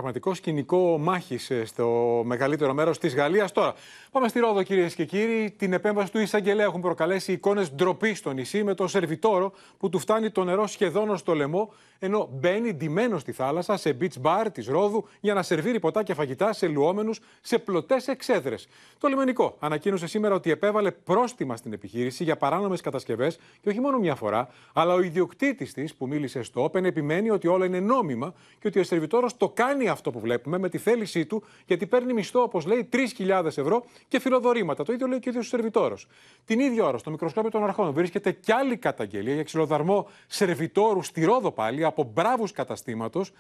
[0.02, 3.52] Πραγματικό σκηνικό μάχης ε, στο μεγαλύτερο μέρος της Γαλλίας.
[3.52, 3.74] Τώρα,
[4.12, 5.54] πάμε στη Ρόδο, κυρίες και κύριοι.
[5.58, 10.00] Την επέμβαση του Ισαγγελέα έχουν προκαλέσει εικόνες ντροπή στο νησί με το σερβιτόρο που του
[10.00, 14.68] φτάνει το νερό σχεδόν στο λαιμό, ενώ μπαίνει ντυμένος στη θάλασσα σε beach bar της
[14.68, 18.68] Ρόδου για να σερβίρει ποτά και φαγητά σε λουόμενους σε πλωτές εξέδρες.
[18.98, 23.98] Το λιμενικό ανακοίνωσε σήμερα ότι επέβαλε πρόστιμα στην επιχείρηση για παράνομες κατασκευές και όχι μόνο
[23.98, 28.34] μια φορά, αλλά ο ιδιοκτήτης της που μίλησε στο Open επιμένει ότι όλα είναι νόμιμα
[28.60, 32.14] και ότι ο σερβιτόρος το κάνει αυτό που βλέπουμε με τη θέλησή του, γιατί παίρνει
[32.14, 34.84] μισθό, όπως λέει, 3.000 ευρώ και φιλοδορήματα.
[34.84, 36.08] Το ίδιο λέει και ο ίδιος ο σερβιτόρος.
[36.46, 41.26] Την ίδια ώρα, στο μικροσκόπιο των αρχών, βρίσκεται κι άλλη καταγγελία για ξυλοδαρμό σερβιτόρου στη
[41.26, 43.32] Ρόδο πάλι από μπράβους καταστήματος,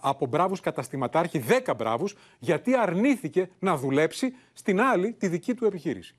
[0.00, 6.14] από μπράβους καταστηματάρχη, 10 μπράβους, γιατί αρνήθηκε να δουλέψει στην άλλη τη δική του επιχείρηση.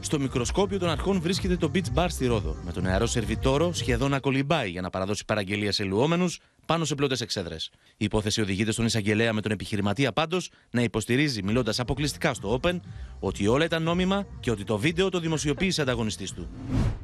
[0.00, 4.10] Στο μικροσκόπιο των αρχών βρίσκεται το beach bar στη Ρόδο, με τον νεαρό σερβιτόρο σχεδόν
[4.10, 6.40] να κολυμπάει για να παραδώσει παραγγελία σε λουόμενους
[6.70, 7.70] πάνω σε πλώτες εξέδρες.
[7.96, 12.80] Η υπόθεση οδηγείται στον εισαγγελέα με τον επιχειρηματία πάντως να υποστηρίζει, μιλώντας αποκλειστικά στο Open,
[13.20, 16.48] ότι όλα ήταν νόμιμα και ότι το βίντεο το δημοσιοποίησε ανταγωνιστής του.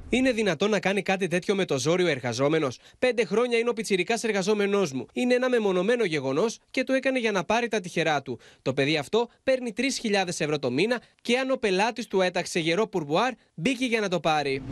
[0.08, 4.18] Είναι δυνατόν να κάνει κάτι τέτοιο με το ζόριο εργαζόμενος; Πέντε χρόνια είναι ο πιτσυρικά
[4.22, 5.06] εργαζόμενός μου.
[5.12, 8.38] Είναι ένα μεμονωμένο γεγονός και το έκανε για να πάρει τα τυχερά του.
[8.62, 9.82] Το παιδί αυτό παίρνει 3.000
[10.26, 14.20] ευρώ το μήνα και αν ο πελάτης του έταξε γερό πουρμπουάρ, μπήκε για να το
[14.20, 14.62] πάρει.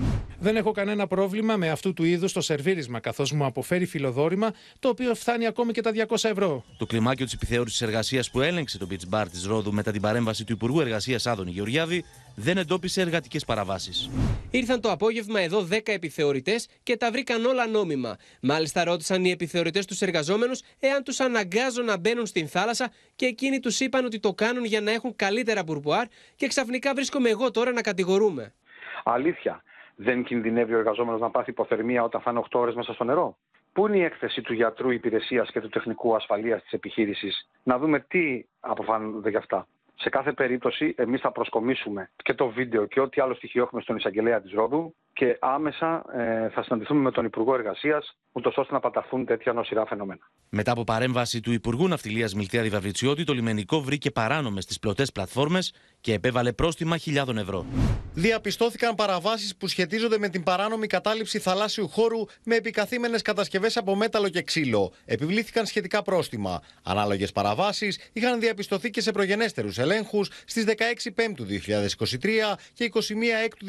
[0.45, 4.53] Δεν έχω κανένα πρόβλημα με αυτού του είδους το σερβίρισμα, καθώς μου αποφέρει φιλοδόρημα,
[4.85, 6.65] το οποίο φτάνει ακόμη και τα 200 ευρώ.
[6.77, 10.45] Το κλιμάκιο της επιθεώρησης εργασίας που έλεγξε το beach bar της Ρόδου μετά την παρέμβαση
[10.45, 14.11] του Υπουργού Εργασίας Άδωνη Γεωργιάδη δεν εντόπισε εργατικές παραβάσεις.
[14.51, 18.17] Ήρθαν το απόγευμα εδώ 10 επιθεωρητές και τα βρήκαν όλα νόμιμα.
[18.41, 23.61] Μάλιστα ρώτησαν οι επιθεωρητές τους εργαζόμενους εάν τους αναγκάζουν να μπαίνουν στην θάλασσα και εκείνοι
[23.61, 27.73] τους είπαν ότι το κάνουν για να έχουν καλύτερα μπουρμπουάρ και ξαφνικά βρίσκομαι εγώ τώρα
[27.73, 28.53] να κατηγορούμε.
[29.05, 29.63] Αλήθεια
[29.97, 33.37] δεν κινδυνεύει ο εργαζόμενος να πάθει υποθερμία όταν θα είναι 8 ώρες μέσα στο νερό;
[33.75, 38.01] Πού είναι η έκθεση του γιατρού υπηρεσίας και του τεχνικού ασφαλείας της επιχείρησης, να δούμε
[38.01, 39.67] τι αποφάνονται γι' αυτά.
[39.95, 43.97] Σε κάθε περίπτωση, εμείς θα προσκομίσουμε και το βίντεο και ό,τι άλλο στοιχείο έχουμε στον
[43.97, 48.81] εισαγγελέα της Ρόδου και άμεσα ε, θα συναντηθούμε με τον Υπουργό Εργασίας, ούτως ώστε να
[48.81, 50.21] παταχθούν τέτοια νοσηρά φαινόμενα.
[50.49, 55.75] Μετά από παρέμβαση του Υπουργού Ναυτιλίας Μιλτία Βαβριτσιώτη, το λιμενικό βρήκε παράνομε τι πλωτές πλατφόρμες
[56.01, 57.67] και επέβαλε πρόστιμα χιλιάδων ευρώ.
[58.15, 64.29] Διαπιστώθηκαν παραβάσεις που σχετίζονται με την παράνομη κατάληψη θαλάσσιου χώρου με επικαθήμενες κατασκευές από μέταλλο
[64.29, 64.93] και ξύλο.
[65.05, 66.63] Επιβλήθηκαν σχετικά πρόστιμα.
[66.83, 72.99] Ανάλογες παραβάσεις είχαν διαπιστωθεί και σε προγενέστερους ελέγχους στις 16 Πέμπτου 2023 και 21
[73.45, 73.67] Έκτου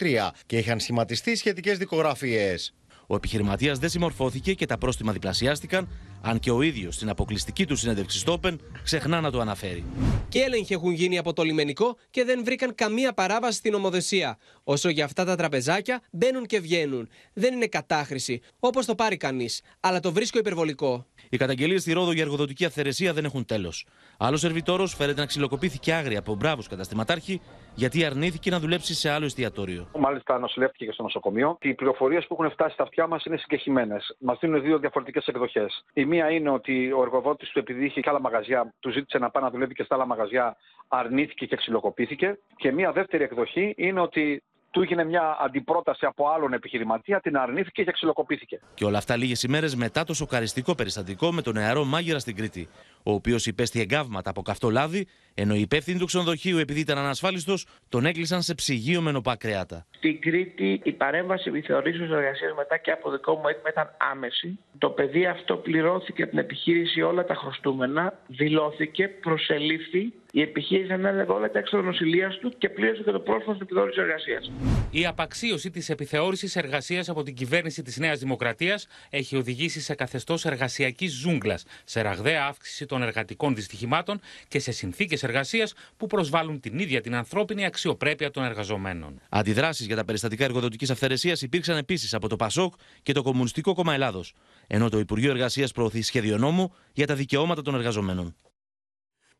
[0.00, 2.74] 2023 και είχαν σχηματιστεί σχετικές δικογραφίες.
[3.06, 5.88] Ο επιχειρηματίας δεν συμμορφώθηκε και τα πρόστιμα διπλασιάστηκαν,
[6.22, 9.84] αν και ο ίδιος στην αποκλειστική του συνέντευξη στο Open ξεχνά να το αναφέρει.
[10.28, 14.38] Και έλεγχοι έχουν γίνει από το λιμενικό και δεν βρήκαν καμία παράβαση στην ομοδεσία.
[14.64, 17.08] Όσο για αυτά τα τραπεζάκια μπαίνουν και βγαίνουν.
[17.32, 21.06] Δεν είναι κατάχρηση, όπως το πάρει κανείς, αλλά το βρίσκω υπερβολικό.
[21.28, 23.86] Οι καταγγελίες στη Ρόδο για εργοδοτική αυθαιρεσία δεν έχουν τέλος.
[24.18, 27.40] Άλλος σερβιτόρος φέρεται να ξυλοκοπήθηκε άγρια από μπράβους καταστηματάρχη
[27.74, 29.88] γιατί αρνήθηκε να δουλέψει σε άλλο εστιατόριο.
[29.98, 31.58] Μάλιστα, νοσηλεύτηκε και στο νοσοκομείο.
[31.60, 34.16] Οι πληροφορίες που έχουν φτάσει στα αυτιά μας είναι συγκεχημένες.
[34.18, 35.84] Μας δίνουν δύο διαφορετικές εκδοχές.
[35.92, 39.30] Η μία είναι ότι ο εργοδότης του, επειδή είχε και άλλα μαγαζιά, του ζήτησε να
[39.30, 40.56] πάει να δουλεύει και στα άλλα μαγαζιά,
[40.88, 42.38] αρνήθηκε και ξυλοκοπήθηκε.
[42.56, 47.84] Και μία δεύτερη εκδοχή είναι ότι του έγινε μια αντιπρόταση από άλλον επιχειρηματία, την αρνήθηκε
[47.84, 48.60] και ξυλοκοπήθηκε.
[48.74, 52.68] Και όλα αυτά λίγες ημέρες μετά το σοκαριστικό περιστατικό με τον νεαρό μάγειρα στην Κρήτη,
[53.02, 57.66] ο οποίος υπέστη εγκάβματα από καυτό λάδι, ενώ οι υπεύθυνοι του ξενοδοχείου, επειδή ήταν ανασφάλιστος,
[57.88, 59.86] τον έκλεισαν σε ψυγείο με νοπά κρέατα.
[59.90, 64.58] Στην Κρήτη η παρέμβαση επιθεωρήσεως εργασίας μετά και από δικό μου έτοιμο ήταν άμεση.
[64.78, 71.32] Το παιδί αυτό πληρώθηκε από την επιχείρηση όλα τα χρωστούμενα, δηλώθηκε, προσελήφθη η επιχείρηση ανέλαβε
[71.32, 74.50] όλα τα έξοδα νοσηλείας του και πλήρωσε και το πρόσωπο στην επιθεώρηση εργασίας.
[74.90, 80.44] Η απαξίωση της επιθεώρησης εργασίας από την κυβέρνηση της Νέας Δημοκρατίας έχει οδηγήσει σε καθεστώς
[80.44, 86.78] εργασιακής ζούγκλας, σε ραγδαία αύξηση των εργατικών δυστυχημάτων και σε συνθήκες εργασίας που προσβάλλουν την
[86.78, 89.20] ίδια την ανθρώπινη αξιοπρέπεια των εργαζομένων.
[89.28, 93.94] Αντιδράσεις για τα περιστατικά εργοδοτικής αυθαιρεσίας υπήρξαν επίσης από το ΠΑΣΟΚ και το Κομμουνιστικό Κόμμα
[93.94, 94.32] Ελλάδος,
[94.66, 98.34] ενώ το Υπουργείο Εργασίας προωθεί σχέδιο νόμου για τα δικαιώματα των εργαζομένων.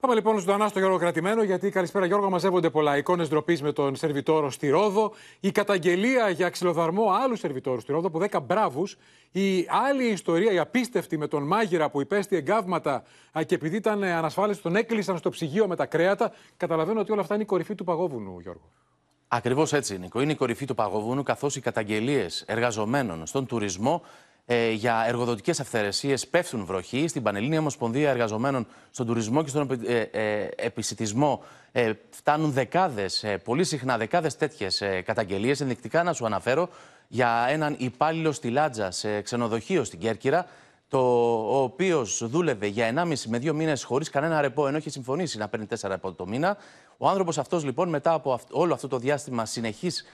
[0.00, 3.96] Πάμε λοιπόν ζωντανά στο Γιώργο Κρατημένο, γιατί καλησπέρα Γιώργο, μαζεύονται πολλά εικόνες ντροπής με τον
[3.96, 5.12] σερβιτόρο στη Ρόδο.
[5.40, 8.96] Η καταγγελία για ξυλοδαρμό άλλου σερβιτόρου στη Ρόδο από 10 μπράβους.
[9.30, 13.02] Η άλλη ιστορία, η απίστευτη με τον μάγειρα που υπέστη εγκάβματα
[13.46, 16.32] και επειδή ήταν ανασφάλιστο, τον έκλεισαν στο ψυγείο με τα κρέατα.
[16.56, 18.72] Καταλαβαίνω ότι όλα αυτά είναι η κορυφή του παγόβουνου, Γιώργο.
[19.28, 20.20] Ακριβώς έτσι, Νίκο.
[20.20, 24.02] Είναι η κορυφή του παγόβουνου, καθώς οι καταγγελίες εργαζομένων στον τουρισμό
[24.52, 27.08] ε, για εργοδοτικές αυθαιρεσίες πέφτουν βροχή.
[27.08, 33.64] Στην Πανελλήνια Ομοσπονδία Εργαζομένων στον τουρισμό και στον ε, ε, επισητισμό ε, φτάνουν δεκάδες, πολύ
[33.64, 35.60] συχνά δεκάδες τέτοιες καταγγελίες.
[35.60, 36.68] Ενδεικτικά να σου αναφέρω
[37.08, 40.46] για έναν υπάλληλο στη Λάτζα σε ξενοδοχείο στην Κέρκυρα
[40.90, 40.98] το,
[41.34, 45.48] ο οποίος δούλευε για 1,5 με 2 μήνες χωρίς κανένα ρεπό, ενώ είχε συμφωνήσει να
[45.48, 46.56] παίρνει 4 ρεπό το μήνα.
[46.98, 49.44] Ο άνθρωπος αυτός, λοιπόν, μετά από όλο αυτό το διάστημα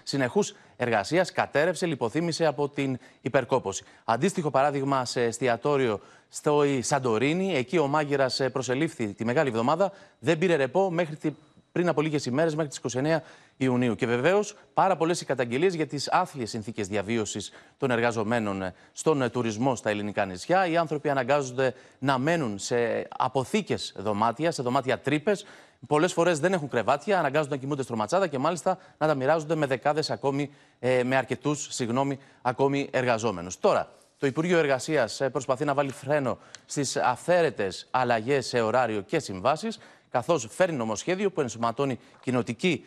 [0.03, 3.85] συνεχούς εργασίας, κατέρευσε, λιποθύμησε από την υπερκόπωση.
[4.05, 7.55] Αντίστοιχο παράδειγμα σε εστιατόριο στο Σαντορίνη.
[7.55, 11.37] Εκεί ο μάγειρας προσελήφθη τη μεγάλη εβδομάδα, δεν πήρε ρεπό μέχρι
[11.73, 13.23] πριν από λίγες ημέρες, μέχρι τις 29
[13.57, 13.95] Ιουνίου.
[13.95, 19.77] Και βεβαίως πάρα πολλές οι καταγγελίες για τις άθλιες συνθήκες διαβίωσης των εργαζομένων στον τουρισμό
[19.77, 20.67] στα ελληνικά νησιά.
[20.67, 25.45] Οι άνθρωποι αναγκάζονται να μένουν σε αποθήκες δωμάτια, σε δωμάτια τρύπες.
[25.87, 29.67] Πολλές φορές δεν έχουν κρεβάτια, αναγκάζονται να κοιμούνται στρωματσάδα και μάλιστα να τα μοιράζονται με
[29.67, 33.59] δεκάδες ακόμη, ε, με αρκετούς, συγγνώμη, ακόμη εργαζόμενους.
[33.59, 39.19] Τώρα, το Υπουργείο Εργασίας ε, προσπαθεί να βάλει φρένο στις αυθαίρετες αλλαγές σε ωράριο και
[39.19, 39.79] συμβάσεις
[40.17, 42.85] καθώς φέρνει νομοσχέδιο που ενσωματώνει κοινοτική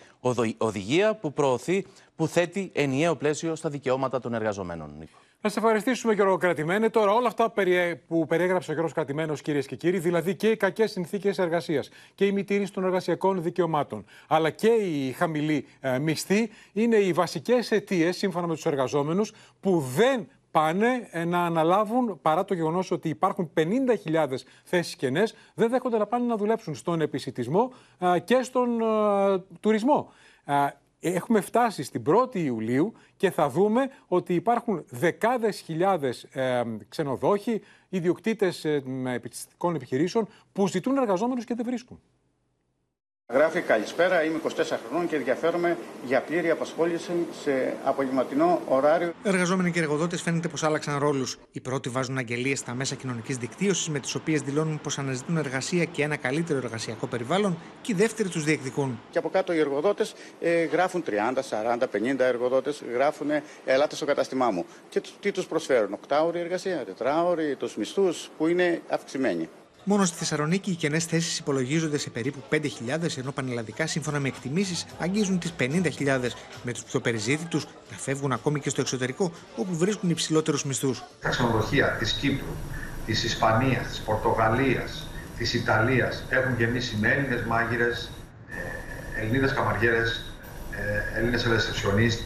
[0.58, 5.08] οδηγία που προωθεί, που θέτει ενιαίο πλαίσιο στα δικαιώματα των εργαζομένων.
[5.42, 6.90] Να σα ευχαριστήσουμε, Γιώργο Κρατημένε.
[6.90, 7.54] Τώρα, όλα αυτά
[8.08, 12.26] που περιέγραψε ο Γιώργος Κρατημένος, κυρίες και κύριοι, δηλαδή και οι κακές συνθήκες εργασίας και
[12.26, 18.18] η μητήρηση των εργασιακών δικαιωμάτων, αλλά και η χαμηλή ε, μισθή, είναι οι βασικές αιτίες,
[18.18, 23.52] σύμφωνα με τους εργαζόμενους, που δεν πάνε ε, να αναλάβουν, παρά το γεγονός ότι υπάρχουν
[23.56, 24.28] 50.000
[24.64, 27.72] θέσεις κενές, δεν δέχονται να πάνε να δουλέψουν στον επισητισμό
[28.24, 28.70] και στον
[29.60, 30.12] τουρισμό.
[31.02, 38.66] Έχουμε φτάσει στην 1η Ιουλίου και θα δούμε ότι υπάρχουν δεκάδες χιλιάδες ε, ξενοδόχοι, ιδιοκτήτες
[38.66, 42.02] ε, επιστημικών επιχειρήσεων που ζητούν εργαζόμενους και δεν βρίσκουν.
[43.34, 44.50] Γράφει καλησπέρα, είμαι 24
[44.88, 49.14] χρονών και ενδιαφέρομαι για πλήρη απασχόληση σε απογευματινό ωράριο.
[49.24, 51.38] Εργαζόμενοι και εργοδότες φαίνεται πως άλλαξαν ρόλους.
[51.52, 55.86] Οι πρώτοι βάζουν αγγελίες στα μέσα κοινωνικής δικτύωσης με τις οποίες δηλώνουν πως αναζητούν εργασία
[55.86, 59.00] και ένα καλύτερο εργασιακό περιβάλλον και οι δεύτεροι τους διεκδικούν.
[59.12, 61.12] Και από κάτω οι εργοδότες ε, γράφουν 30,
[61.78, 63.30] 40, 50 εργοδότες, γράφουν
[63.66, 64.66] ελάτε στο καταστημά μου.
[64.90, 69.50] Και τι τους προσφέρουν, οκτάωρη εργασία, τετράωρη, τους μισθούς που είναι αυξημένοι.
[69.84, 74.86] Μόνο στη Θεσσαλονίκη οι κενές θέσεις υπολογίζονται σε περίπου 5.000, ενώ πανελλαδικά σύμφωνα με εκτιμήσεις
[75.00, 77.58] αγγίζουν τις 50.000, με τους πιο περιζήτητου
[77.92, 81.04] να φεύγουν ακόμη και στο εξωτερικό, όπου βρίσκουν υψηλότερους μισθούς.
[81.22, 82.56] Τα ξενοδοχεία της Κύπρου,
[83.06, 88.12] της Ισπανίας, της Πορτογαλίας, της Ιταλίας έχουν γεμίσει με Έλληνες μάγειρες,
[89.20, 90.34] Ελληνίδε καμαριέρες,
[91.16, 92.22] Έλληνες ρεσεψιονίστ,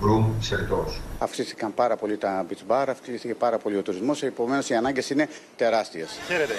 [0.00, 0.92] γκρουμ, σερβιτόρου.
[1.18, 4.22] Αυξήθηκαν πάρα πολύ τα beach bar, αυξήθηκε πάρα πολύ ο τουρισμός.
[4.22, 6.18] Επομένως, οι ανάγκες είναι τεράστιες.
[6.26, 6.54] Χαίρετε.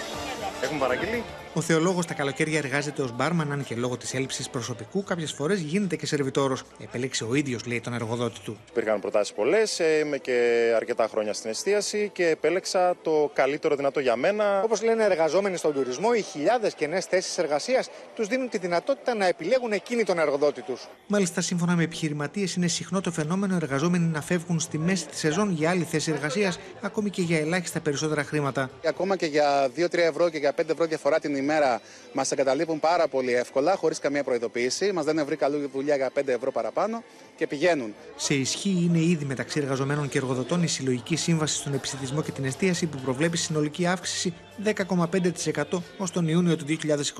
[0.63, 5.04] Έχουμε παραγγείλει; Ο Θεολόγος τα καλοκαίρια εργάζεται ως μπάρμαν, αν και λόγω της έλλειψης προσωπικού
[5.04, 6.63] κάποιες φορές γίνεται και σερβιτόρος.
[6.84, 8.58] Επέλεξε ο ίδιος, λέει, τον εργοδότη του.
[8.69, 14.00] Υπήρχαν προτάσεις πολλές, ε, είμαι και αρκετά χρόνια στην εστίαση και επέλεξα το καλύτερο δυνατό
[14.00, 14.62] για μένα.
[14.63, 19.26] Όπως λένε εργαζόμενοι στον τουρισμό, οι χιλιάδες κενέ θέσεις εργασίας τους δίνουν τη δυνατότητα να
[19.26, 20.88] επιλέγουν εκείνη τον εργοδότη τους.
[21.08, 25.52] Μάλιστα, σύμφωνα με επιχειρηματίες, είναι συχνό το φαινόμενο εργαζόμενοι να φεύγουν στη μέση της σεζόν
[25.52, 28.70] για άλλη θέση εργασίας, ακόμη και για ελάχιστα περισσότερα χρήματα.
[28.86, 31.82] Ακόμα και για 2-3 ευρώ και για 5 ευρώ διαφορά την ημέρα
[32.14, 34.92] μας εγκαταλείπουν πάρα πολύ εύκολα, χωρίς καμία προειδοποίηση.
[34.92, 37.04] Μας δεν βρει καλή δουλειά για 5 ευρώ παραπάνω
[37.36, 37.94] και πηγαίνουν.
[38.16, 42.46] Σε ισχύ είναι ήδη μεταξύ εργαζομένων και εργοδοτών η συλλογική σύμβαση στον επιστημισμό και την
[42.46, 44.34] εστίαση που προβλέπει συνολική αύξηση
[44.64, 45.64] 10,5%
[45.98, 46.66] ως τον Ιούνιο του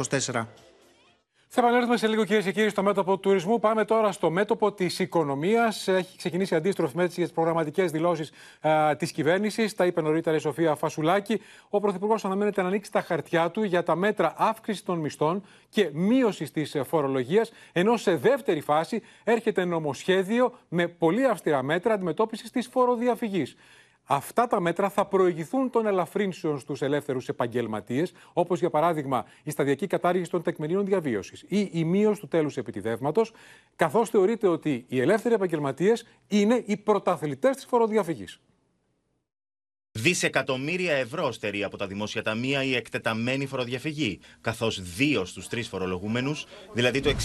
[0.10, 0.69] 2024.
[1.52, 3.60] Θα επανέλθουμε σε λίγο κυρίες και κύριοι στο μέτωπο του τουρισμού.
[3.60, 5.88] Πάμε τώρα στο μέτωπο της οικονομίας.
[5.88, 8.32] Έχει ξεκινήσει αντίστροφη μέτρηση για τις προγραμματικές δηλώσεις
[8.98, 9.76] της κυβέρνησης.
[9.76, 11.42] Τα είπε νωρίτερα η Σοφία Φασουλάκη.
[11.70, 15.90] Ο Πρωθυπουργός αναμένεται να ανοίξει τα χαρτιά του για τα μέτρα αύξησης των μισθών και
[15.94, 17.52] μείωσης της φορολογίας.
[17.72, 23.56] Ενώ σε δεύτερη φάση έρχεται νομοσχέδιο με πολύ αυστηρά μέτρα αντιμετώπισης της φοροδιαφυγής.
[24.12, 29.88] Αυτά τα μέτρα θα προηγηθούν των ελαφρύνσεων στους ελεύθερους επαγγελματίες, όπως για παράδειγμα η σταδιακή
[29.88, 33.32] κατάργηση των τεκμηρίων διαβίωσης ή η μείωση του τέλους επιτιδεύματος,
[33.76, 38.40] καθώς θεωρείται ότι οι ελεύθεροι επαγγελματίες είναι οι πρωταθλητές της φοροδιαφυγής.
[39.92, 46.46] Δισεκατομμύρια ευρώ στερεί από τα δημόσια ταμεία η εκτεταμένη φοροδιαφυγή, καθώς δύο στους τρεις φορολογούμενους,
[46.74, 47.16] δηλαδή το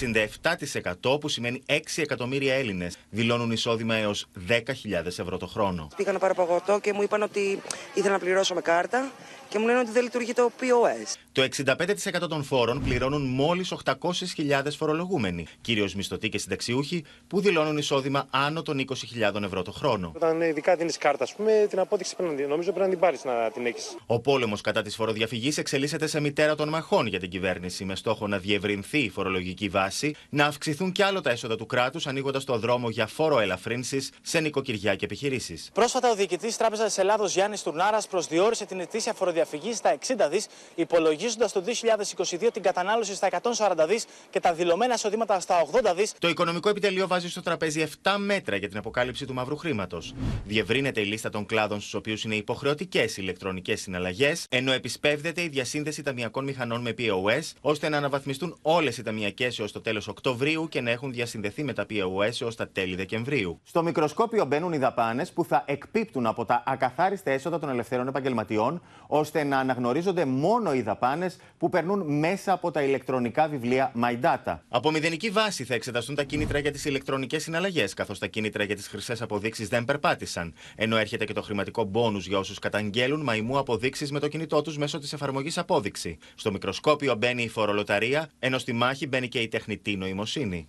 [1.02, 4.60] 67% που σημαίνει 6 εκατομμύρια Έλληνες, δηλώνουν εισόδημα έως 10.000
[5.06, 5.88] ευρώ το χρόνο.
[5.96, 7.60] Πήγα να πάρω παγωτό και μου είπαν ότι
[7.94, 9.12] ήθελα να πληρώσω με κάρτα
[9.48, 11.14] και μου λένε ότι δεν λειτουργεί το POS.
[11.32, 18.26] Το 65% των φόρων πληρώνουν μόλις 800.000 φορολογούμενοι, κυρίως μισθωτοί και συνταξιούχοι, που δηλώνουν εισόδημα
[18.30, 18.84] άνω των
[19.32, 20.12] 20.000 ευρώ το χρόνο.
[20.14, 23.24] Όταν ειδικά δίνεις κάρτα, ας πούμε, την απόδειξη πρέπει να Νομίζω πρέπει να την πάρεις
[23.24, 23.96] να την έχεις.
[24.06, 28.26] Ο πόλεμος κατά της φοροδιαφυγής εξελίσσεται σε μητέρα των μαχών για την κυβέρνηση, με στόχο
[28.26, 32.58] να διευρυνθεί η φορολογική βάση, να αυξηθούν κι άλλο τα έσοδα του κράτους, ανοίγοντας το
[32.58, 35.70] δρόμο για φόρο ελαφρύνσης σε νοικοκυριά και επιχειρήσεις.
[35.72, 39.33] Πρόσφατα, ο διοικητής της Τράπεζας της Ελλάδος Γιάννης Τουρνάρας προσδιορίσε την ετήσια φοροδιαφυγή
[39.74, 45.40] στα 60 δις, υπολογίζοντας το 2022 την κατανάλωση στα 140 δις και τα δηλωμένα εισοδήματα
[45.40, 46.14] στα 80 δις.
[46.18, 50.14] Το Οικονομικό Επιτελείο βάζει στο τραπέζι 7 μέτρα για την αποκάλυψη του μαύρου χρήματος.
[50.44, 56.02] Διευρύνεται η λίστα των κλάδων στους οποίους είναι υποχρεωτικές ηλεκτρονικές συναλλαγές, ενώ επισπεύδεται η διασύνδεση
[56.02, 60.80] ταμιακών μηχανών με POS, ώστε να αναβαθμιστούν όλες οι ταμιακές έως το τέλος Οκτωβρίου και
[60.80, 63.60] να έχουν διασυνδεθεί με τα POS έως τα τέλη Δεκεμβρίου.
[63.64, 68.82] Στο μικροσκόπιο μπαίνουν οι δαπάνες που θα εκπίπτουν από τα ακαθάριστα έσοδα των ελευθερών επαγγελματιών,
[69.24, 74.58] ώστε να αναγνωρίζονται μόνο οι δαπάνες που περνούν μέσα από τα ηλεκτρονικά βιβλία My Data.
[74.68, 78.76] Από μηδενική βάση θα εξεταστούν τα κίνητρα για τις ηλεκτρονικές συναλλαγές, καθώς τα κίνητρα για
[78.76, 80.54] τις χρυσές αποδείξεις δεν περπάτησαν.
[80.76, 84.78] Ενώ έρχεται και το χρηματικό μπόνους για όσους καταγγέλουν μαϊμού αποδείξεις με το κινητό τους
[84.78, 86.18] μέσω της εφαρμογής απόδειξη.
[86.34, 90.68] Στο μικροσκόπιο μπαίνει η φορολοταρία, ενώ στη μάχη μπαίνει και η τεχνητή νοημοσύνη.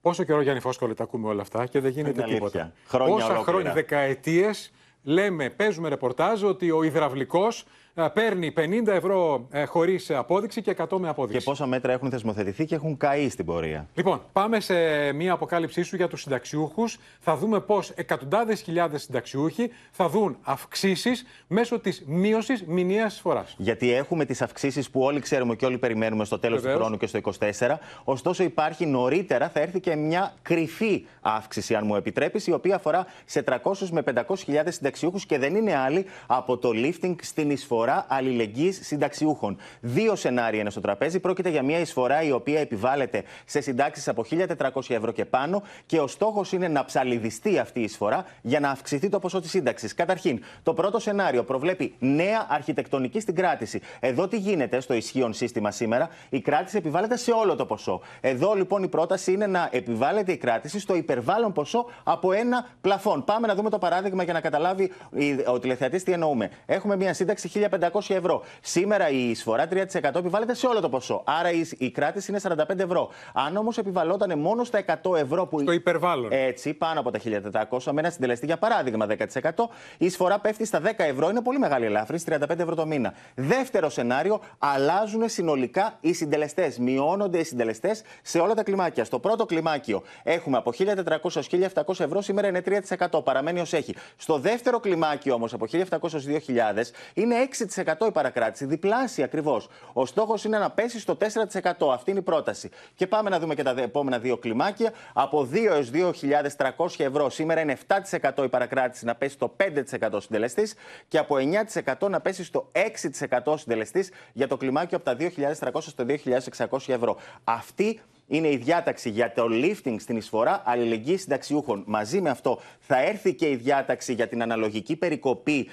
[0.00, 2.46] Πόσο καιρό, Γιάννη Φόσκολε, τα ακούμε όλα αυτά και δεν γίνεται Είναι αλήθεια.
[2.46, 3.50] τίποτα; Χρόνια Πόσα ολόκληρα.
[3.50, 4.72] χρόνια, δεκαετίες,
[5.06, 7.64] λέμε, παίζουμε ρεπορτάζ ότι ο υδραυλικός
[8.12, 11.38] παίρνει 50 ευρώ χωρίς απόδειξη και 100 με απόδειξη.
[11.38, 13.88] Και πόσα μέτρα έχουν θεσμοθετηθεί και έχουν καεί στην πορεία.
[13.94, 14.74] Λοιπόν, πάμε σε
[15.12, 16.98] μία αποκάλυψή σου για τους συνταξιούχους.
[17.20, 23.44] Θα δούμε πώς εκατοντάδες χιλιάδες συνταξιούχοι θα δουν αυξήσεις μέσω της μείωσης μηνιαίας εισφορά.
[23.56, 26.80] Γιατί έχουμε τις αυξήσεις που όλοι ξέρουμε και όλοι περιμένουμε στο τέλος του Βεβαίως.
[26.80, 27.78] χρόνου και στο 24.
[28.04, 33.06] Ωστόσο, υπάρχει νωρίτερα, θα έρθει και μια κρυφή αύξηση, αν μου επιτρέπεις, η οποία αφορά
[33.24, 37.85] σε 300 με 500 χιλιάδες συνταξιούχους και δεν είναι άλλη από το lifting στην εισφορά
[38.08, 39.56] αλληλεγγύης συνταξιούχων.
[39.80, 41.20] Δύο σενάρια είναι στο τραπέζι.
[41.20, 46.00] Πρόκειται για μια εισφορά η οποία επιβάλλεται σε συντάξεις από 1.400 ευρώ και πάνω και
[46.00, 49.94] ο στόχος είναι να ψαλιδιστεί αυτή η εισφορά για να αυξηθεί το ποσό της σύνταξης.
[49.94, 53.80] Καταρχήν, το πρώτο σενάριο προβλέπει νέα αρχιτεκτονική στην κράτηση.
[54.00, 58.00] Εδώ τι γίνεται στο ισχύον σύστημα σήμερα, η κράτηση επιβάλλεται σε όλο το ποσό.
[58.20, 63.24] Εδώ λοιπόν η πρόταση είναι να επιβάλλεται η κράτηση στο υπερβάλλον ποσό από ένα πλαφόν.
[63.24, 66.50] Πάμε να δούμε το παράδειγμα για να καταλάβει η- ο τηλεθεατής τι εννοούμε.
[66.66, 67.48] Έχουμε μια σύνταξη
[67.80, 68.42] 1.500 ευρώ.
[68.60, 71.22] Σήμερα η εισφορά 3% επιβάλλεται σε όλο το ποσό.
[71.26, 73.10] Άρα η, η κράτηση είναι 45 ευρώ.
[73.34, 75.60] Αν όμως επιβαλλόταν μόνο στα 100 ευρώ που.
[75.60, 76.32] Στο υπερβάλλον.
[76.32, 79.50] Έτσι, πάνω από τα 1.400, με ένα συντελεστή για παράδειγμα 10%,
[79.98, 81.28] η εισφορά πέφτει στα 10 ευρώ.
[81.28, 83.14] Είναι πολύ μεγάλη ελάφρυνση, 35 ευρώ το μήνα.
[83.34, 86.78] Δεύτερο σενάριο, αλλάζουν συνολικά οι συντελεστές.
[86.78, 89.04] Μειώνονται οι συντελεστές σε όλα τα κλιμάκια.
[89.04, 92.62] Στο πρώτο κλιμάκιο έχουμε από 1.400 έως 1.700 ευρώ, σήμερα είναι
[93.10, 93.24] 3%.
[93.24, 93.94] Παραμένει ως έχει.
[94.16, 97.34] Στο δεύτερο κλιμάκιο όμως, από 1.700 έως 2.000, είναι
[97.74, 98.64] 6% η παρακράτηση.
[98.64, 99.68] Διπλάσια ακριβώς.
[99.92, 101.92] Ο στόχος είναι να πέσει στο 4%.
[101.92, 102.70] Αυτή είναι η πρόταση.
[102.94, 104.92] Και πάμε να δούμε και τα δε- επόμενα δύο κλιμάκια.
[105.12, 110.74] Από 2 έως 2.300 ευρώ, σήμερα είναι 7% η παρακράτηση να πέσει στο 5% συντελεστής
[111.08, 116.04] και από 9% να πέσει στο 6% συντελεστής για το κλιμάκιο από τα 2.300 στο
[116.04, 117.16] 2.600 ευρώ.
[117.44, 121.82] Αυτή είναι η διάταξη για το lifting στην εισφορά αλληλεγγύη συνταξιούχων.
[121.86, 125.68] Μαζί με αυτό θα έρθει και η διάταξη για την αναλογική περικοπή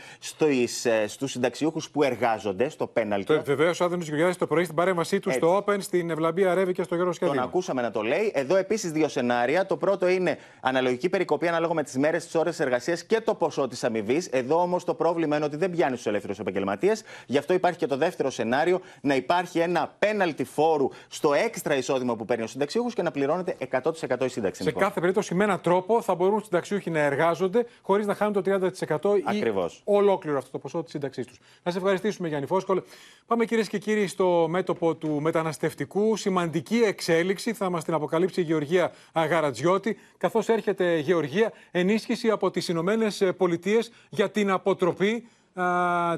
[1.08, 3.42] στους συνταξιούχους που εργάζονται, στο πέναλτι.
[3.46, 6.84] Βεβαίω, ο Άδωνο Γεωργιάδης το πρωί στην παρέμβασή του στο Open, στην Ευλαμπία Ρεύη και
[6.84, 7.46] στο Γιώργο Τον Σκαδίνο.
[7.46, 8.32] ακούσαμε να το λέει.
[8.36, 9.66] Εδώ επίσης δύο σενάρια.
[9.66, 13.68] Το πρώτο είναι αναλογική περικοπή ανάλογα με τις μέρες, τις ώρες εργασίας και το ποσό
[13.68, 14.22] της αμοιβή.
[14.32, 17.04] Εδώ όμως το πρόβλημα είναι ότι δεν πιάνει στους ελεύθερους επαγγελματίες.
[17.26, 22.16] Γι' αυτό υπάρχει και το δεύτερο σενάριο να υπάρχει ένα πέναλτι φόρου στο έξτρα εισόδημα
[22.16, 24.62] που παίρνει ο συνταξιούχο και να πληρώνεται 100% η σύνταξη.
[24.62, 24.84] Σε λοιπόν.
[24.84, 28.42] κάθε περίπτωση, με έναν τρόπο θα μπορούν οι συνταξιούχοι να εργάζονται χωρίς να χάνουν το
[28.46, 29.82] 30% ή Ακριβώς.
[29.84, 31.40] ολόκληρο αυτό το ποσό της σύνταξής τους.
[31.64, 32.82] Να σε ευχαριστήσουμε, Γιάννη Φόσκολε.
[33.28, 36.16] Πάμε, κυρίες και κύριοι, στο μέτωπο του μεταναστευτικού.
[36.16, 39.98] Σημαντική εξέλιξη θα μας την αποκαλύψει η Γεωργία Γαρατζιώτη.
[40.18, 45.64] Καθώς έρχεται, Γεωργία, ενίσχυση από τις Ηνωμένες Πολιτείες για την αποτροπή α,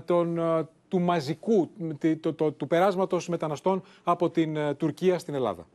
[0.06, 5.34] των, α, του μαζικού, τη- το, το- του περάσματος μεταναστών από την ε, Τουρκία στην
[5.34, 5.68] Ελλάδα.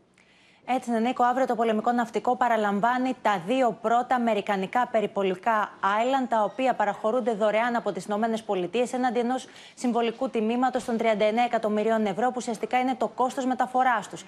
[0.74, 6.74] Έτσι, Νίκο, αύριο το πολεμικό ναυτικό παραλαμβάνει τα δύο πρώτα αμερικανικά περιπολικά island, τα οποία
[6.74, 11.04] παραχωρούνται δωρεάν από τις ΗΠΑ έναντι ενός συμβολικού τιμήματος των 39
[11.46, 14.24] εκατομμυρίων ευρώ, που ουσιαστικά είναι το κόστος μεταφοράς τους.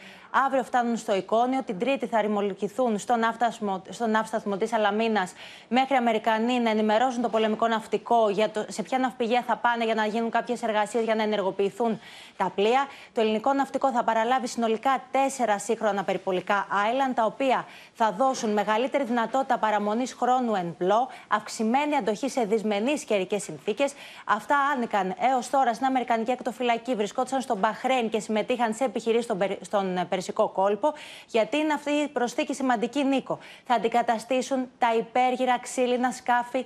[0.46, 5.32] Αύριο φτάνουν στο Εικόνιο, την Τρίτη θα ρημολογηθούν στο ναύσταθμο, στο ναύσταθμο της Αλαμίνας,
[5.68, 9.84] μέχρι οι Αμερικανοί να ενημερώσουν το πολεμικό ναυτικό για το, σε ποια ναυπηγεία θα πάνε
[9.84, 12.00] για να γίνουν κάποιες εργασίες για να ενεργοποιηθούν
[12.36, 12.86] τα πλοία.
[13.12, 18.52] Το ελληνικό ναυτικό θα παραλάβει συνολικά τέσσερα σύγχρονα περιπολικά περιπολικά Island, τα οποία θα δώσουν
[18.52, 23.92] μεγαλύτερη δυνατότητα παραμονής χρόνου εν πλώ, αυξημένη αντοχή σε δυσμενείς καιρικές συνθήκες.
[24.24, 29.38] Αυτά άνοικαν έως τώρα στην Αμερικανική εκτοφυλακή, βρισκόντουσαν στον Μπαχρέιν και συμμετείχαν σε επιχειρήσεις στον,
[29.60, 30.92] στον Περσικό κόλπο.
[31.26, 33.38] Γιατί είναι αυτή η προσθήκη σημαντική, Νίκο.
[33.66, 36.64] Θα αντικαταστήσουν τα υπέργυρα ξύλινα σκάφη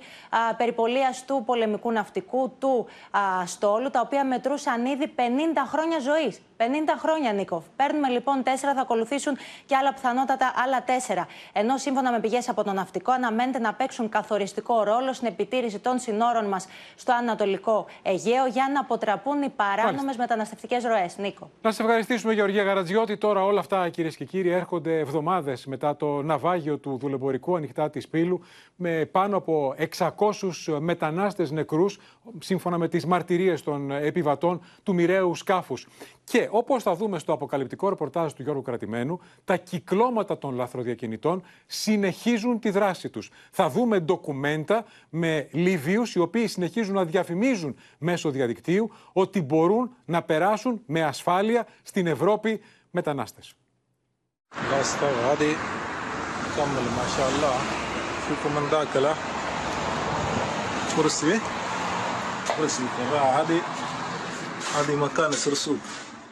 [0.57, 5.21] περιπολίας του πολεμικού ναυτικού, του α, στόλου, τα οποία μετρούσαν ήδη 50
[5.67, 6.41] χρόνια ζωής.
[6.57, 6.63] 50
[6.97, 7.63] χρόνια, Νίκο.
[7.75, 11.25] Παίρνουμε λοιπόν 4, θα ακολουθήσουν και άλλα πιθανότατα άλλα 4.
[11.53, 15.99] Ενώ σύμφωνα με πηγές από το ναυτικό, αναμένεται να παίξουν καθοριστικό ρόλο στην επιτήρηση των
[15.99, 21.17] συνόρων μας στο Ανατολικό Αιγαίο για να αποτραπούν οι παράνομες μεταναστευτικές ροές.
[21.17, 21.49] Νίκο.
[21.61, 23.17] Να σε ευχαριστήσουμε, Γεωργία Γαρατζιώτη.
[23.17, 28.07] Τώρα όλα αυτά, κυρίες και κύριοι, έρχονται εβδομάδες μετά το ναυάγιο του δουλεμπορικού ανοιχτά της
[28.07, 28.41] Πύλου
[28.75, 31.99] με πάνω από 600 μετανάστες νεκρούς,
[32.39, 35.87] σύμφωνα με τις μαρτυρίες των επιβατών του μοιραίου σκάφους.
[36.23, 42.59] Και όπως θα δούμε στο αποκαλυπτικό ρεπορτάζ του Γιώργου Κρατημένου, τα κυκλώματα των λαθροδιακινητών συνεχίζουν
[42.59, 43.29] τη δράση τους.
[43.51, 50.23] Θα δούμε ντοκουμέντα με Λίβιου οι οποίοι συνεχίζουν να διαφημίζουν μέσω διαδικτύου ότι μπορούν να
[50.23, 53.53] περάσουν με ασφάλεια στην Ευρώπη μετανάστες.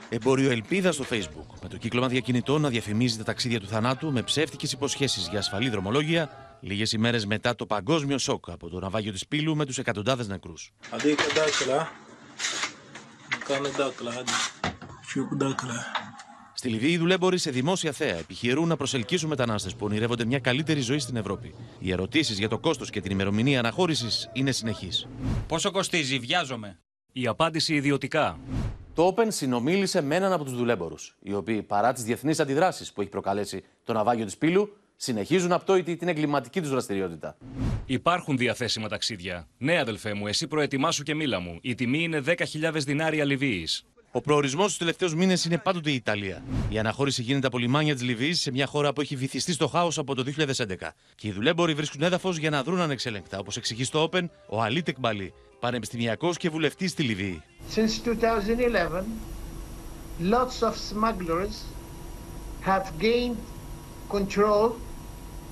[0.09, 1.57] Εμπόριο ελπίδα στο Facebook.
[1.61, 5.69] Με το κύκλωμα διακινητών να διαφημίζει τα ταξίδια του θανάτου με ψεύτικες υποσχέσεις για ασφαλή
[5.69, 6.29] δρομολόγια,
[6.61, 10.71] λίγες ημέρες μετά το παγκόσμιο σοκ από το ναυάγιο της Πύλου με τους εκατοντάδες νεκρούς.
[16.53, 20.79] Στη Λιβύη, οι δουλέμποροι σε δημόσια θέα επιχειρούν να προσελκύσουν μετανάστες που ονειρεύονται μια καλύτερη
[20.79, 21.55] ζωή στην Ευρώπη.
[21.79, 25.07] Οι ερωτήσεις για το κόστος και την ημερομηνία αναχώρησης είναι συνεχείς.
[25.47, 26.79] Πόσο κοστίζει, βιάζομαι.
[27.11, 28.39] Η απάντηση ιδιωτικά.
[28.95, 33.01] Το Open συνομίλησε με έναν από τους δουλέμπορους, οι οποίοι παρά τις διεθνείς αντιδράσεις που
[33.01, 37.37] έχει προκαλέσει το ναυάγιο της Πύλου, συνεχίζουν απτόητη την εγκληματική τους δραστηριότητα.
[37.85, 39.47] Υπάρχουν διαθέσιμα ταξίδια.
[39.57, 41.57] Ναι, αδελφέ μου, εσύ προετοιμάσου και μίλα μου.
[41.61, 43.85] Η τιμή είναι 10.000 δινάρια Λιβύης.
[44.11, 46.43] Ο προορισμός του τελευταίους μήνες είναι πάντοτε η Ιταλία.
[46.69, 49.97] Η αναχώρηση γίνεται από λιμάνια της Λιβύης σε μια χώρα που έχει βυθιστεί στο χάος
[49.97, 50.95] από το 2011.
[51.15, 54.81] Και οι δουλέμποροι βρίσκουν έδαφος για να δρουν ανεξέλεγκτα, όπως εξηγεί στο Open ο Αλή
[54.81, 57.43] Τεκμπαλή, πανεπιστημιακό και βουλευτή στη Λιβύη.
[57.75, 59.03] Since 2011,
[60.19, 61.55] lots of smugglers
[62.61, 63.37] have gained
[64.09, 64.75] control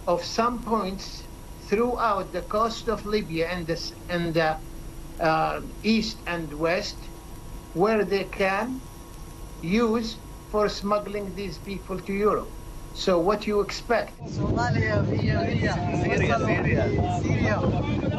[0.08, 1.24] of some points
[1.68, 3.78] throughout the coast of Libya and the,
[4.10, 4.50] and the
[5.20, 6.98] uh, east and west
[7.74, 8.82] where they can
[9.62, 10.18] use
[10.52, 12.50] for smuggling these people to Europe.
[12.94, 14.12] So what you expect?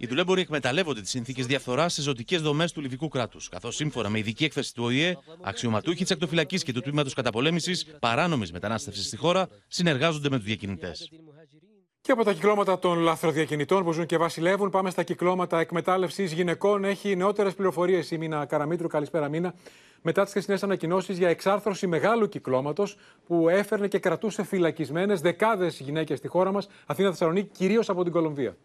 [0.00, 4.18] Οι δουλέμποροι εκμεταλλεύονται τις συνθήκες διαφθοράς στι ζωτικές δομές του λιβικού κράτους, καθώς σύμφωνα με
[4.18, 9.48] ειδική έκθεση του ΟΗΕ, αξιωματούχοι της ακτοφυλακής και του τμήματος καταπολέμησης παράνομης μετανάστευσης στη χώρα
[9.68, 11.10] συνεργάζονται με τους διακινητές.
[12.00, 16.84] Και από τα κυκλώματα των λαθροδιακινητών που ζουν και βασιλεύουν, πάμε στα κυκλώματα εκμετάλλευσης γυναικών.
[16.84, 18.88] Έχει νεότερες πληροφορίες η Μίνα Καραμίτρου.
[18.88, 19.54] Καλησπέρα, Μίνα.
[20.02, 22.96] Μετά τις χθεσινές ανακοινώσεις για εξάρθρωση μεγάλου κυκλώματος
[23.26, 28.12] που έφερνε και κρατούσε φυλακισμένες δεκάδες γυναίκες στη χώρα μας, Αθήνα Θεσσαλονίκη, κυρίως από την
[28.12, 28.56] Κολομβία.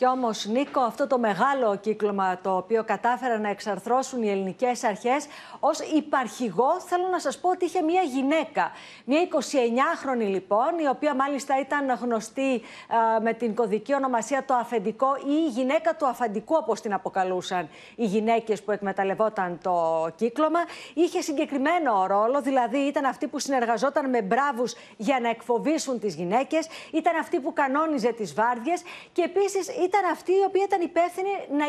[0.00, 5.26] Και όμως, Νίκο, αυτό το μεγάλο κύκλωμα το οποίο κατάφεραν να εξαρθρώσουν οι ελληνικές αρχές,
[5.60, 8.70] ως υπαρχηγό, θέλω να σας πω ότι είχε μία γυναίκα.
[9.04, 12.62] Μία 29χρονη λοιπόν, η οποία μάλιστα ήταν γνωστή
[13.22, 18.04] με την κωδική ονομασία το αφεντικό ή η γυναίκα του αφεντικού, όπως την αποκαλούσαν οι
[18.04, 20.60] γυναίκες που εκμεταλλευόταν το κύκλωμα.
[20.94, 26.68] Είχε συγκεκριμένο ρόλο, δηλαδή ήταν αυτή που συνεργαζόταν με μπράβους για να εκφοβήσουν τις γυναίκες,
[26.92, 28.82] ήταν αυτή που κανόνιζε τις βάρδιες
[29.12, 31.64] και επίσης ήταν αυτή η οποία ήταν υπεύθυνη να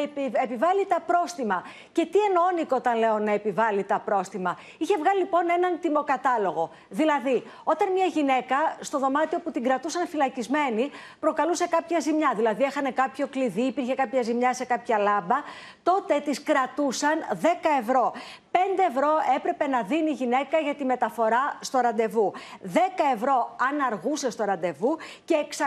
[0.47, 1.63] επιβάλλει τα πρόστιμα.
[1.91, 6.69] Και τι εννοώ, Νίκο, όταν λέω να επιβάλλει τα πρόστιμα; Είχε βγάλει λοιπόν έναν τιμοκατάλογο.
[6.89, 12.91] Δηλαδή, όταν μια γυναίκα στο δωμάτιο που την κρατούσαν φυλακισμένη προκαλούσε κάποια ζημιά, δηλαδή έχανε
[12.91, 15.38] κάποιο κλειδί, υπήρχε κάποια ζημιά σε κάποια λάμπα,
[15.84, 17.45] τότε της κρατούσαν 10
[17.80, 18.13] ευρώ.
[18.52, 18.58] 5
[18.89, 22.34] ευρώ έπρεπε να δίνει η γυναίκα για τη μεταφορά στο ραντεβού.
[22.74, 22.78] 10
[23.14, 25.64] ευρώ αν αργούσε στο ραντεβού και 600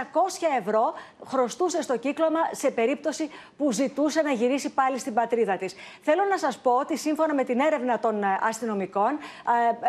[0.58, 0.94] ευρώ
[1.26, 5.74] χρωστούσε στο κύκλωμα σε περίπτωση που ζητούσε να γυρίσει πάλι στην πατρίδα της.
[6.02, 9.18] Θέλω να σας πω ότι σύμφωνα με την έρευνα των ε, αστυνομικών,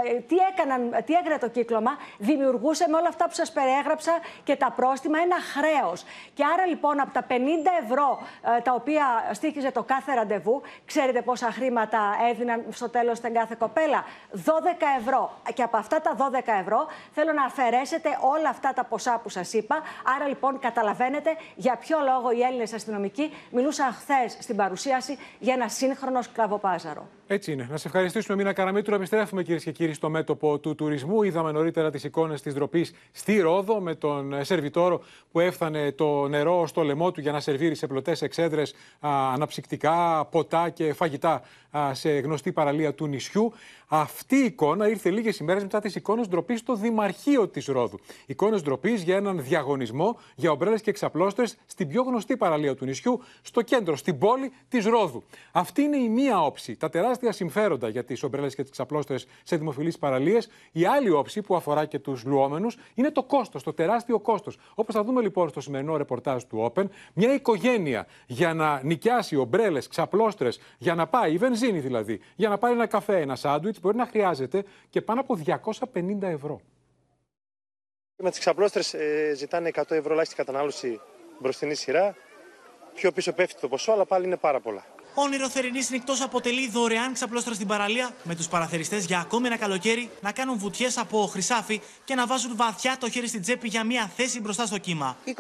[0.03, 4.11] ε, ε, τι, έκαναν, τι έκανε το κύκλωμα, δημιουργούσε με όλα αυτά που σας περιέγραψα
[4.43, 6.03] και τα πρόστιμα ένα χρέος.
[6.33, 7.33] Και άρα λοιπόν από τα 50
[7.83, 8.19] ευρώ
[8.63, 14.03] τα οποία στήχιζε το κάθε ραντεβού, ξέρετε πόσα χρήματα έδιναν στο τέλος στην κάθε κοπέλα.
[14.31, 14.39] 12
[14.99, 15.31] ευρώ.
[15.53, 19.53] Και από αυτά τα 12 ευρώ θέλω να αφαιρέσετε όλα αυτά τα ποσά που σας
[19.53, 19.81] είπα.
[20.15, 25.67] Άρα λοιπόν καταλαβαίνετε για ποιο λόγο οι Έλληνες αστυνομικοί μιλούσαν χθες στην παρουσίαση για ένα
[25.67, 27.07] σύγχρονο σκλαβοπάζαρο.
[27.27, 27.67] Έτσι είναι.
[27.69, 28.95] Να σε ευχαριστήσουμε, Μίνα Καραμίτρου.
[28.95, 31.23] Επιστρέφουμε, κυρίες και κύριοι, στο μέτωπο του τουρισμού.
[31.23, 35.01] Είδαμε νωρίτερα τις εικόνες της ντροπής στη Ρόδο με τον σερβιτόρο
[35.31, 40.69] που έφτανε το νερό στο λαιμό του για να σερβίρει σε πλωτές εξέδρες αναψυκτικά, ποτά
[40.69, 41.41] και φαγητά
[41.91, 43.53] σε γνωστή παραλία του νησιού.
[43.87, 47.99] Αυτή η εικόνα ήρθε λίγες ημέρες μετά τις εικόνες ντροπής στο Δημαρχείο της Ρόδου.
[48.25, 53.21] Εικόνες ντροπής για έναν διαγωνισμό για ομπρέλες και εξαπλώστες στην πιο γνωστή παραλία του νησιού,
[53.41, 55.23] στο κέντρο, στην πόλη της Ρόδου.
[55.51, 56.75] Αυτή είναι η μία όψη.
[56.75, 60.49] Τα τεράστια συμφέροντα για τις ομπρέλες και τις εξαπλώστες σε δημοφιλείς παραλίες.
[60.71, 64.57] Η άλλη όψη που αφορά και τους λουόμενους είναι το κόστος, το τεράστιο κόστος.
[64.75, 66.83] Όπως θα δούμε λοιπόν στο σημερινό ρεπορτάζ του Open,
[67.13, 72.57] μια οικογένεια για να νοικιάσει ομπρέλες, ξαπλώστρες, για να πάει, η βενζίνη δηλαδή, για να
[72.57, 76.61] πάρει ένα καφέ, ένα σάντουιτς, μπορεί να χρειάζεται και πάνω από 250 ευρώ.
[78.17, 80.99] Με τις ξαπλώστρες ε, ζητάνε 100 ευρώ ελάχιστη κατανάλωση
[81.39, 82.15] μπροστινή σειρά.
[82.93, 84.85] Πιο πίσω πέφτει το ποσό, αλλά πάλι είναι πάρα πολλά.
[85.17, 90.09] Όνειρο θερινής νυχτός αποτελεί δωρεάν ξαπλώστρα στην παραλία, με τους παραθεριστές για ακόμη ένα καλοκαίρι
[90.21, 94.11] να κάνουν βουτιές από χρυσάφι και να βάζουν βαθιά το χέρι στην τσέπη για μια
[94.15, 95.17] θέση μπροστά στο κύμα.
[95.25, 95.31] 25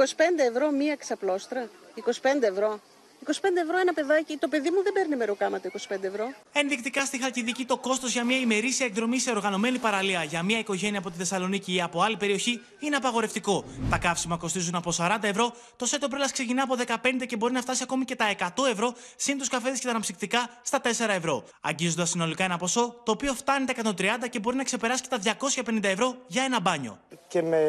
[0.49, 1.69] ευρώ μία ξαπλώστρα.
[1.95, 2.79] 25 ευρώ.
[3.27, 3.31] 25
[3.63, 4.37] ευρώ ένα παιδάκι.
[4.37, 6.33] Το παιδί μου δεν παίρνει μεροκάματα 25 ευρώ.
[6.51, 10.99] Ενδεικτικά στη Χαλκιδική το κόστος για μια ημερήσια εκδρομή σε οργανωμένη παραλία για μια οικογένεια
[10.99, 13.65] από τη Θεσσαλονίκη ή από άλλη περιοχή είναι απαγορευτικό.
[13.89, 17.61] Τα καύσιμα κοστίζουν από 40 ευρώ, το σέτο πρέλας ξεκινά από 15 και μπορεί να
[17.61, 21.43] φτάσει ακόμη και τα 100 ευρώ, συν τους καφέδες και τα αναψυκτικά στα 4 ευρώ.
[21.61, 25.37] Αγγίζοντας συνολικά ένα ποσό το οποίο φτάνει τα 130 και μπορεί να ξεπεράσει και τα
[25.65, 26.99] 250 ευρώ για ένα μπάνιο.
[27.27, 27.61] Και με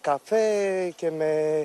[0.00, 1.62] καφέ και με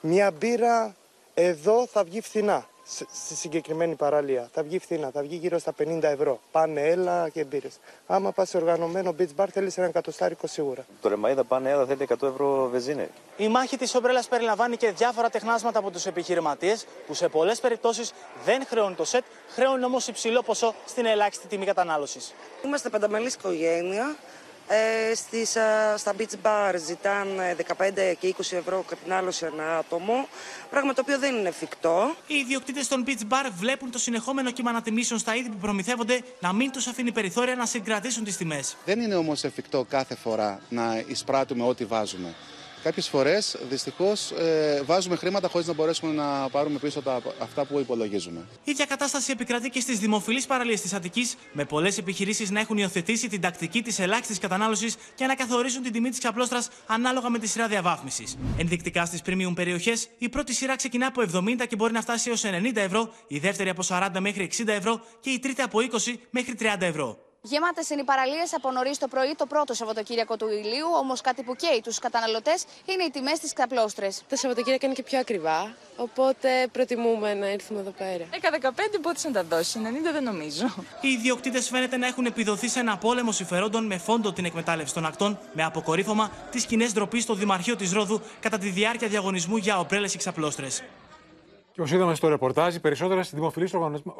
[0.00, 0.94] μια μπύρα
[1.34, 2.66] εδώ θα βγει φθηνά
[3.12, 4.48] στη συγκεκριμένη παραλία.
[4.52, 6.40] Θα βγει φθηνά, θα βγει γύρω στα 50 ευρώ.
[6.52, 7.68] Πάνε έλα και μπύρε.
[8.06, 10.86] Άμα πας σε οργανωμένο beach bar, θέλεις ένα εκατοστάρικο σίγουρα.
[11.00, 13.08] Το ρεμαίδα πάνε έλα θέλει 100 ευρώ βεζίνη.
[13.36, 18.12] Η μάχη της ομπρέλας περιλαμβάνει και διάφορα τεχνάσματα από τους επιχειρηματίες που σε πολλές περιπτώσεις
[18.44, 22.34] δεν χρεώνουν το σετ, χρεώνουν όμως υψηλό ποσό στην ελάχιστη τιμή κατανάλωσης.
[22.64, 24.16] Είμαστε πενταμελής οικογένεια.
[24.68, 25.50] Ε, στις,
[25.96, 30.28] στα beach bar ζητάνε 15 και 20 ευρώ κατανάλωση ένα άτομο,
[30.70, 32.14] πράγμα το οποίο δεν είναι εφικτό.
[32.26, 36.52] Οι ιδιοκτήτες των beach bar βλέπουν το συνεχόμενο κύμα ανατιμήσεων στα είδη που προμηθεύονται να
[36.52, 38.76] μην τους αφήνει περιθώρια να συγκρατήσουν τις τιμές.
[38.84, 42.34] Δεν είναι όμως εφικτό κάθε φορά να εισπράττουμε ό,τι βάζουμε.
[42.84, 47.78] Κάποιες φορές δυστυχώς ε, βάζουμε χρήματα χωρίς να μπορέσουμε να πάρουμε πίσω τα, αυτά που
[47.78, 48.46] υπολογίζουμε.
[48.64, 52.78] Η ίδια κατάσταση επικρατεί και στις δημοφιλείς παραλίες της Αττικής, με πολλές επιχειρήσεις να έχουν
[52.78, 57.38] υιοθετήσει την τακτική της ελάχιστης κατανάλωσης και να καθορίζουν την τιμή της ξαπλώστρας ανάλογα με
[57.38, 58.36] τη σειρά διαβάθμισης.
[58.58, 62.44] Ενδεικτικά στις premium περιοχές, η πρώτη σειρά ξεκινά από 70 και μπορεί να φτάσει έως
[62.44, 66.54] 90 ευρώ, η δεύτερη από 40 μέχρι 60 ευρώ και η τρίτη από 20 μέχρι
[66.60, 67.23] 30 ευρώ.
[67.46, 70.88] Γεμάτες είναι οι παραλίες από νωρίς το πρωί το πρώτο Σαββατοκύριακο του ηλίου.
[71.00, 74.22] Όμως κάτι που καίει τους καταναλωτές είναι οι τιμές στις ξαπλώστρες.
[74.28, 75.74] Τα Σαββατοκύριακα είναι και πιο ακριβά.
[75.96, 78.24] Οπότε προτιμούμε να έρθουμε εδώ πέρα.
[78.30, 80.74] Έκα 15 πότε να τα δώσει, 90 δεν νομίζω.
[81.00, 85.06] Οι ιδιοκτήτες φαίνεται να έχουν επιδοθεί σε ένα πόλεμο συμφερόντων με φόντο την εκμετάλλευση των
[85.06, 89.78] ακτών, με αποκορύφωμα τις κοινές ντροπή στο Δημαρχείο της Ρόδου κατά τη διάρκεια διαγωνισμού για
[89.78, 90.82] ομπρέλες και ξαπλώστρες.
[91.74, 93.74] Και όπω είδαμε στο ρεπορτάζ, οι περισσότερε δημοφιλείς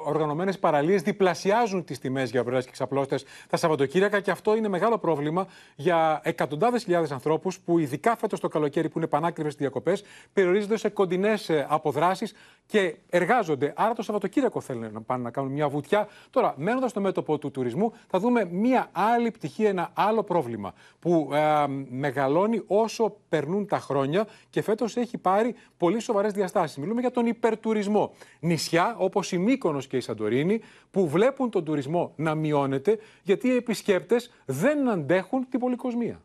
[0.04, 4.98] οργανωμένες παραλίες διπλασιάζουν τις τιμές για ομπρέλε και ξαπλώστες τα Σαββατοκύριακα και αυτό είναι μεγάλο
[4.98, 5.46] πρόβλημα
[5.76, 10.88] για εκατοντάδες χιλιάδες ανθρώπους που, ειδικά φέτος το καλοκαίρι που είναι πανάκριβες διακοπές, περιορίζονται σε
[10.88, 12.34] κοντινές ε, αποδράσεις
[12.66, 13.72] και εργάζονται.
[13.76, 16.08] Άρα το Σαββατοκύριακο θέλουν να πάνε να κάνουν μια βουτιά.
[16.30, 21.30] Τώρα, μένοντας στο μέτωπο του τουρισμού, θα δούμε μια άλλη πτυχή, ένα άλλο πρόβλημα που
[21.32, 26.76] ε, μεγαλώνει όσο περνούν τα χρόνια και φέτος έχει πάρει πολύ σοβαρές διαστάσεις.
[26.76, 28.14] Μιλούμε για τον υπερτουρισμό.
[28.40, 33.56] Νησιά όπως η Μύκονος και η Σαντορίνη που βλέπουν τον τουρισμό να μειώνεται γιατί οι
[33.56, 36.20] επισκέπτες δεν αντέχουν την πολυκοσμία.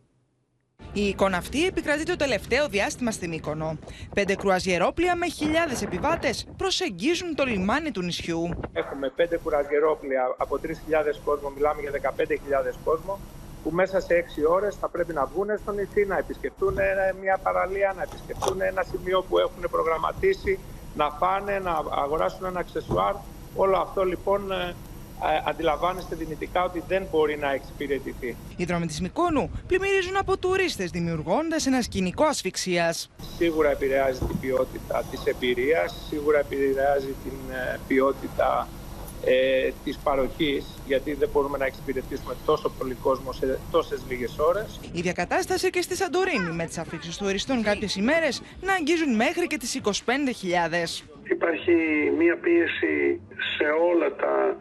[0.93, 3.78] Η εικόνα αυτή επικρατεί το τελευταίο διάστημα στη Μύκονο.
[4.13, 8.49] Πέντε κρουαζιερόπλια με χιλιάδες επιβάτες προσεγγίζουν το λιμάνι του νησιού.
[8.74, 10.72] Έχουμε πέντε κρουαζιερόπλια από 3.000
[11.26, 13.20] κόσμο, μιλάμε για 15.000 κόσμο,
[13.63, 16.78] που μέσα σε 6 ώρες θα πρέπει να βγουν στο νησί, να επισκεφτούν
[17.22, 20.59] μια παραλία, να επισκεφτούν ένα σημείο που έχουν προγραμματίσει,
[20.95, 21.71] να φάνε, να
[22.03, 23.13] αγοράσουν ένα αξεσουάρ.
[23.55, 24.75] Όλο αυτό λοιπόν ε,
[25.45, 28.35] αντιλαμβάνεστε δυνητικά ότι δεν μπορεί να εξυπηρετηθεί.
[28.55, 33.09] Οι δρόμοι της Μικόνου πλημμυρίζουν από τουρίστες, δημιουργώντας ένα σκηνικό ασφυξίας.
[33.37, 37.37] Σίγουρα επηρεάζει την ποιότητα της εμπειρίας, σίγουρα επηρεάζει την
[37.87, 38.67] ποιότητα
[39.26, 44.80] ε, της παροχής, γιατί δεν μπορούμε να εξυπηρετήσουμε τόσο πολύ κόσμο σε τόσες λίγες ώρες.
[44.93, 49.57] Η διακατάσταση και στη Σαντορίνη με τις αφήξεις τουριστών κάποιες ημέρες να αγγίζουν μέχρι και
[49.57, 51.03] τις 25.000.
[51.24, 51.76] Υπάρχει
[52.17, 53.22] μία πίεση
[53.57, 54.57] σε όλα τα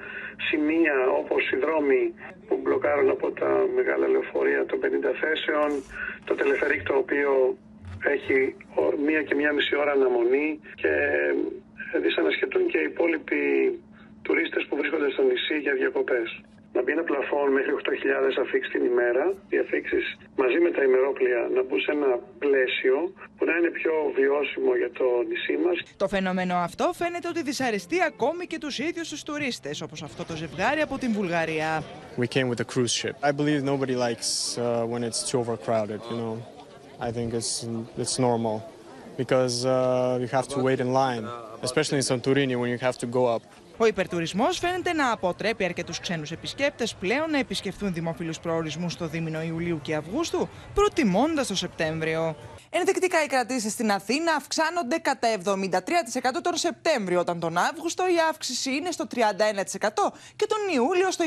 [0.49, 2.15] σημεία όπως οι δρόμοι
[2.49, 4.85] που μπλοκάρουν από τα μεγάλα λεωφορεία των 50
[5.21, 5.83] θέσεων,
[6.25, 7.57] το τελεφερίκ το οποίο
[8.15, 8.55] έχει
[9.07, 10.93] μία και μία μισή ώρα αναμονή και
[12.03, 13.43] δυσανασχετούν και οι υπόλοιποι
[14.29, 16.29] τουρίστες που βρίσκονται στο νησί για διακοπές.
[16.77, 20.05] Να μπει ένα πλαφόν μέχρι 8.000 αφήξεις την ημέρα, οι αφήξεις
[20.43, 22.11] μαζί με τα ημερόπλια να μπουν σε ένα
[22.43, 22.97] πλαίσιο
[23.37, 25.77] που να είναι πιο βιώσιμο για το νησί μας.
[25.97, 30.35] Το φαινόμενο αυτό φαίνεται ότι δυσαρεστεί ακόμη και τους ίδιους τους τουρίστες, όπως αυτό το
[30.37, 31.83] ζευγάρι από την Βουλγαρία.
[32.23, 33.15] We came with a cruise ship.
[33.29, 36.35] I believe nobody likes uh, when it's too overcrowded, you know.
[37.09, 37.53] I think it's,
[38.03, 38.57] it's normal
[39.23, 41.25] because uh, you have to wait in line,
[41.69, 43.43] especially in Santorini when you have to go up.
[43.81, 49.43] Ο υπερτουρισμός φαίνεται να αποτρέπει αρκετούς ξένους επισκέπτες πλέον να επισκεφθούν δημοφιλούς προορισμούς στο δίμηνο
[49.43, 52.37] Ιουλίου και Αυγούστου, προτιμώντας το Σεπτέμβριο.
[52.71, 55.51] Ενδεικτικά οι κρατήσεις στην Αθήνα αυξάνονται κατά 73%
[56.43, 59.19] τον Σεπτέμβριο, όταν τον Αύγουστο η αύξηση είναι στο 31%
[60.37, 61.25] και τον Ιούλιο στο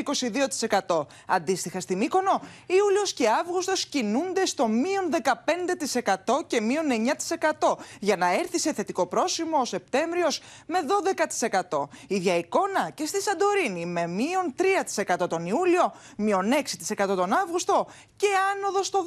[0.87, 1.05] 22%.
[1.27, 5.09] Αντίστοιχα στη Μύκονο, Ιούλιος και Αύγουστος κινούνται στο μείον
[6.27, 6.85] 15% και μείον
[7.59, 10.79] 9% για να έρθει σε θετικό πρόσημο ο Σεπτέμβριος με
[11.69, 11.87] 12%.
[12.07, 14.53] Ίδια εικόνα και στη Σαντορίνη με μείον
[15.19, 19.05] 3% τον Ιούλιο, μείον 6% τον Αύγουστο και άνοδος στο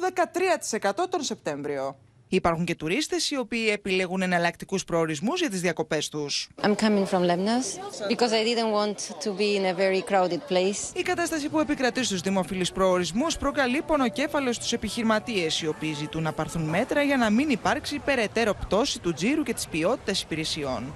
[0.81, 1.95] 13% τον Σεπτέμβριο.
[2.27, 6.49] Υπάρχουν και τουρίστες οι οποίοι επιλέγουν εναλλακτικούς προορισμούς για τις διακοπές τους.
[10.93, 16.31] Η κατάσταση που επικρατεί στους δημοφιλείς προορισμούς προκαλεί πονοκέφαλο στους επιχειρηματίες, οι οποίοι ζητούν να
[16.31, 20.93] πάρθουν μέτρα για να μην υπάρξει περαιτέρω πτώση του τζίρου και της ποιότητας υπηρεσιών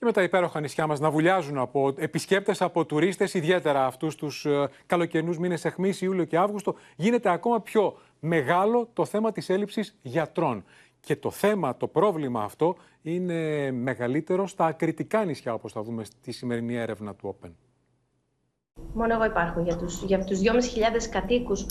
[0.00, 4.44] και με τα υπέροχα νησιά μας να βουλιάζουν από επισκέπτες, από τουρίστες, ιδιαίτερα αυτούς τους
[4.44, 9.98] ε, καλοκαιρινού μήνες εχμής, Ιούλιο και Αύγουστο, γίνεται ακόμα πιο μεγάλο το θέμα της έλλειψης
[10.02, 10.64] γιατρών.
[11.00, 16.32] Και το θέμα, το πρόβλημα αυτό είναι μεγαλύτερο στα ακριτικά νησιά, όπως θα δούμε στη
[16.32, 17.50] σημερινή έρευνα του Open.
[18.94, 21.66] Μόνο εγώ υπάρχω για τους, για τους 2.500 κατοίκους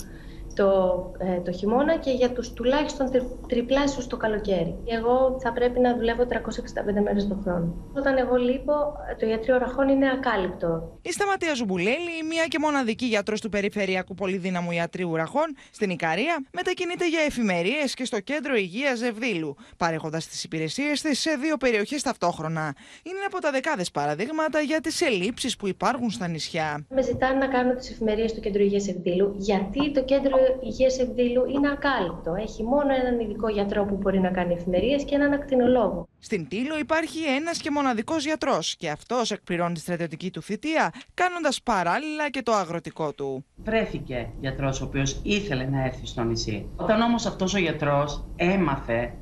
[0.54, 0.70] το,
[1.18, 4.76] ε, το χειμώνα και για τους τουλάχιστον τρι, τριπλάσιους το καλοκαίρι.
[4.84, 7.74] Εγώ θα πρέπει να δουλεύω 365 μέρες το χρόνο.
[7.96, 8.72] Όταν εγώ λείπω,
[9.18, 10.98] το ιατρείο ραχών είναι ακάλυπτο.
[11.02, 16.44] Η Σταματία Ζουμπουλέλη, η μία και μοναδική γιατρός του Περιφερειακού Πολυδύναμου Ιατρίου Ραχών στην Ικαρία,
[16.52, 22.02] μετακινείται για εφημερίες και στο κέντρο υγείας Ζευδίλου, παρέχοντας τις υπηρεσίες της σε δύο περιοχές
[22.02, 22.74] ταυτόχρονα.
[23.02, 26.86] Είναι από τα δεκάδες παραδείγματα για τις ελλείψεις που υπάρχουν στα νησιά.
[26.88, 31.44] Με ζητάνε να κάνω τις εφημερίες στο κέντρο υγείας Ζευδίλου, γιατί το κέντρο υγεία εκδήλου
[31.54, 32.34] είναι ακάλυπτο.
[32.34, 36.08] Έχει μόνο έναν ειδικό γιατρό που μπορεί να κάνει εφημερίες και έναν ακτινολόγο.
[36.18, 41.62] Στην Τήλο υπάρχει ένας και μοναδικός γιατρός και αυτός εκπληρώνει τη στρατιωτική του θητεία, κάνοντας
[41.62, 43.44] παράλληλα και το αγροτικό του.
[43.56, 46.68] Βρέθηκε γιατρός ο οποίος ήθελε να έρθει στο νησί.
[46.76, 49.14] Όταν όμως αυτός ο γιατρός έμαθε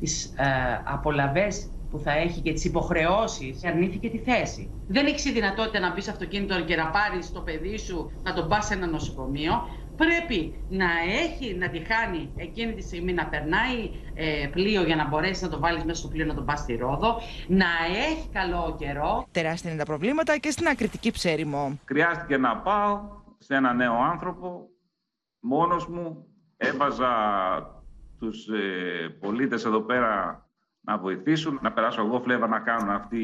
[0.00, 0.44] τις ε,
[0.84, 1.48] απολαυέ
[1.90, 4.70] που θα έχει και τις υποχρεώσεις, αρνήθηκε τη θέση.
[4.88, 8.48] Δεν έχει δυνατότητα να μπει σε αυτοκίνητο και να πάρει το παιδί σου να τον
[8.48, 10.86] πας σε ένα νοσοκομείο πρέπει να
[11.22, 15.50] έχει, να τη χάνει εκείνη τη στιγμή να περνάει ε, πλοίο για να μπορέσει να
[15.50, 17.66] το βάλεις μέσα στο πλοίο να τον πας στη Ρόδο, να
[18.08, 19.26] έχει καλό καιρό.
[19.30, 21.78] Τεράστια είναι τα προβλήματα και στην ακριτική ψέριμο.
[21.84, 23.00] Χρειάστηκε να πάω
[23.38, 24.68] σε ένα νέο άνθρωπο,
[25.40, 26.26] μόνος μου,
[26.56, 27.10] έβαζα
[28.18, 30.40] τους ε, πολίτες εδώ πέρα
[30.80, 33.18] να βοηθήσουν, να περάσω εγώ φλέβα να κάνουν αυτή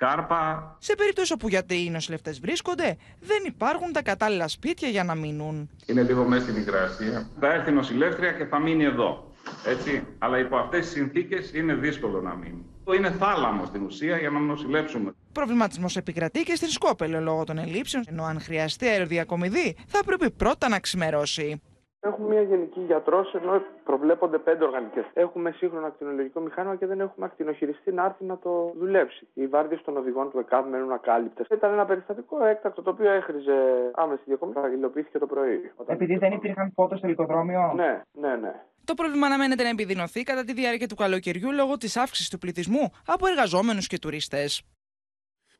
[0.00, 0.76] κάρπα.
[0.78, 5.70] Σε περίπτωση όπου γιατροί οι νοσηλευτές βρίσκονται, δεν υπάρχουν τα κατάλληλα σπίτια για να μείνουν.
[5.86, 7.28] Είναι λίγο μέσα στην υγρασία.
[7.40, 9.32] Θα έρθει η νοσηλεύτρια και θα μείνει εδώ.
[9.66, 10.02] Έτσι.
[10.18, 12.64] Αλλά υπό αυτές τις συνθήκες είναι δύσκολο να μείνει.
[12.96, 15.12] Είναι θάλαμο στην ουσία για να νοσηλεύσουμε.
[15.32, 20.68] Προβληματισμός επικρατεί και στην Σκόπελο λόγω των ελλείψεων, ενώ αν χρειαστεί αεροδιακομιδή θα πρέπει πρώτα
[20.68, 21.60] να ξημερώσει.
[22.02, 25.04] Έχουμε μια γενική γιατρός, ενώ προβλέπονται πέντε οργανικές.
[25.12, 29.26] Έχουμε σύγχρονο ακτινολογικό μηχάνημα και δεν έχουμε ακτινοχειριστή να έρθει να το δουλέψει.
[29.34, 31.46] Οι βάρδιες των οδηγών του ΕΚΑΒ μένουν ακάλυπτες.
[31.50, 34.74] Ήταν ένα περιστατικό έκτακτο το οποίο έχριζε άμεση διακομιδή.
[34.74, 35.72] Υλοποιήθηκε το πρωί.
[35.86, 37.72] Επειδή δεν υπήρχαν φώτα στο λικοδρόμιο.
[37.76, 38.52] Ναι, ναι, ναι.
[38.84, 42.90] Το πρόβλημα αναμένεται να επιδεινωθεί κατά τη διάρκεια του καλοκαιριού λόγω της αύξησης του πληθυσμού
[43.06, 44.62] από εργαζόμενους και τουρίστες.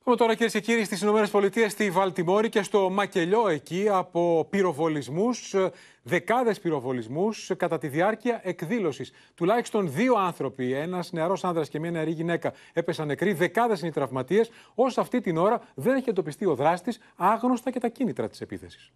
[0.05, 5.55] Πάμε τώρα κυρίες και κύριοι στις ΗΠΑ, στη Βαλτιμόρη και στο Μακελιό εκεί από πυροβολισμούς,
[6.03, 9.13] δεκάδες πυροβολισμούς κατά τη διάρκεια εκδήλωσης.
[9.35, 13.93] Τουλάχιστον δύο άνθρωποι, ένας νεαρός άνδρας και μια νεαρή γυναίκα, έπεσαν νεκροί, δεκάδες είναι οι
[13.93, 14.51] τραυματίες.
[14.75, 18.93] Ω αυτή την ώρα δεν έχει εντοπιστεί ο δράστης, άγνωστα και τα κίνητρα της επίθεσης.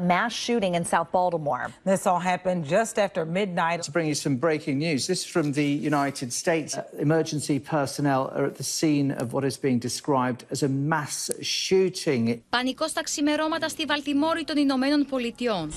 [0.00, 1.72] Mass shooting in South Baltimore.
[1.84, 3.82] This all happened just after midnight.
[3.82, 6.76] To bring you some breaking news, this is from the United States.
[6.76, 11.30] Uh, emergency personnel are at the scene of what is being described as a mass
[11.40, 12.42] shooting.
[12.50, 15.72] Πανικό στα ξημερώματα στη Βαλτιμόρη των Ηνωμένων Πολιτειών.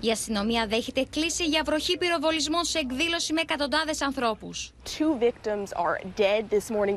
[0.00, 4.72] Η αστυνομία δέχεται κλίση για βροχή πυροβολισμών σε εκδήλωση με εκατοντάδες ανθρώπους.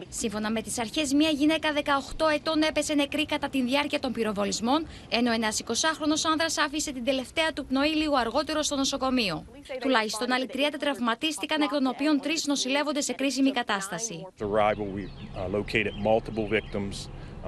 [0.09, 1.73] Σύμφωνα με τις αρχές, μια γυναίκα
[2.17, 7.03] 18 ετών έπεσε νεκρή κατά τη διάρκεια των πυροβολισμών, ενώ ένας 20χρονο άνδρας άφησε την
[7.03, 9.45] τελευταία του πνοή λίγο αργότερο στο νοσοκομείο.
[9.79, 14.27] Τουλάχιστον άλλοι 30 τραυματίστηκαν, εκ των οποίων τρει νοσηλεύονται σε κρίσιμη κατάσταση.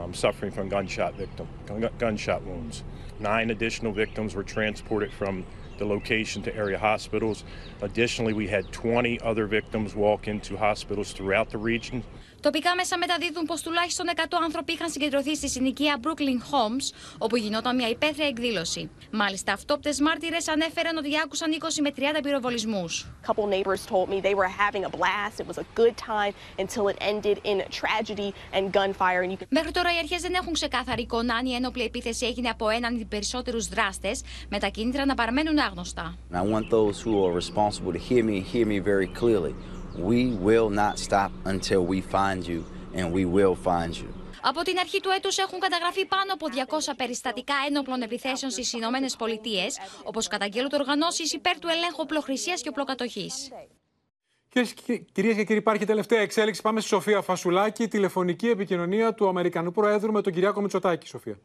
[0.02, 1.46] Um, suffering from gunshot victim,
[2.04, 2.76] gunshot wounds.
[3.32, 5.34] Nine additional victims were transported from
[5.80, 7.38] the location to area hospitals.
[7.82, 11.98] Additionally, we had 20 other victims walk into hospitals throughout the region.
[12.42, 16.86] Τοπικά μέσα μεταδίδουν πως τουλάχιστον 100 άνθρωποι είχαν συγκεντρωθεί στη συνοικία Brooklyn Homes,
[17.18, 18.90] όπου γινόταν μια υπαίθρια εκδήλωση.
[19.12, 23.08] Μάλιστα, αυτόπτες μάρτυρες ανέφεραν ότι άκουσαν 20 με 30 πυροβολισμούς.
[29.50, 33.00] Μέχρι τώρα οι αρχές δεν έχουν ξεκάθαρη εικόνα αν η ένοπλη επίθεση έγινε από έναν
[33.00, 36.18] ή περισσότερους δράστες, με τα κίνητρα να παραμένουν άγνωστα.
[36.34, 39.54] I want those who are responsible to hear me hear me very clearly.
[39.98, 42.64] We will not stop until we find you,
[42.96, 44.10] and we will find you.
[44.42, 46.46] Από την αρχή του έτους έχουν καταγραφεί πάνω από
[46.90, 52.70] 200 περιστατικά ένοπλων επιθέσεων στις Ηνωμένες Πολιτείες, όπως καταγγέλλονται οργανώσεις υπέρ του ελέγχου οπλοχρησίας και
[52.70, 53.52] οπλοκατοχής.
[54.50, 54.74] Κυρίες
[55.36, 56.62] και κύριοι, υπάρχει τελευταία εξέλιξη.
[56.62, 57.88] Πάμε στη Σοφία Φασουλάκη.
[57.88, 61.08] Τηλεφωνική επικοινωνία του Αμερικανού Προέδρου με τον Κυριάκο Μητσοτάκη.
[61.08, 61.40] Σοφία.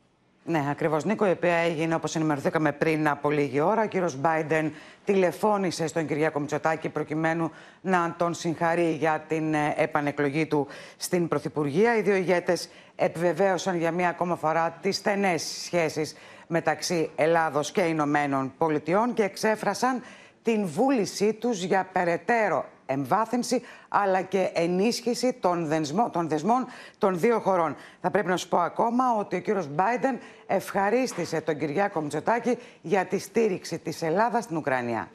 [0.49, 1.05] Ναι, ακριβώς.
[1.05, 3.83] Νίκο, η οποία έγινε όπως ενημερωθήκαμε πριν από λίγη ώρα.
[3.83, 4.73] Ο κύριος Μπάιντεν
[5.05, 10.67] τηλεφώνησε στον Κυριάκο Μητσοτάκη προκειμένου να τον συγχαρεί για την ε, επανεκλογή του
[10.97, 11.97] στην Πρωθυπουργία.
[11.97, 16.17] Οι δύο ηγέτες επιβεβαίωσαν για μία ακόμα φορά τις στενές σχέσεις
[16.47, 20.03] μεταξύ Ελλάδος και Ηνωμένων Πολιτειών και εξέφρασαν
[20.47, 26.67] την βούλησή τους για περαιτέρω εμβάθυνση αλλά και ενίσχυση των, δεσμών των, δεσμών
[26.99, 27.77] των δύο χωρών.
[28.01, 33.05] Θα πρέπει να σου πω ακόμα ότι ο κύριος Μπάιντεν ευχαρίστησε τον Κυριάκο Μητσοτάκη για
[33.05, 35.09] τη στήριξη της Ελλάδας στην Ουκρανία.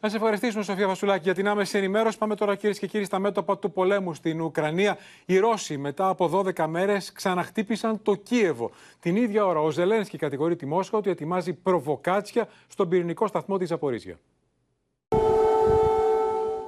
[0.00, 2.18] Να σε ευχαριστήσουμε, Σοφία Βασουλάκη, για την άμεση ενημέρωση.
[2.18, 4.96] Πάμε τώρα, κυρίες και κύριοι, στα μέτωπα του πολέμου στην Ουκρανία.
[5.24, 8.70] Οι Ρώσοι, μετά από 12 μέρες, ξαναχτύπησαν το Κίεβο.
[9.00, 13.68] Την ίδια ώρα, ο Ζελένσκι κατηγορεί τη Μόσχα ότι ετοιμάζει προβοκάτσια στον πυρηνικό σταθμό της
[13.68, 14.18] Ζαπορίζια.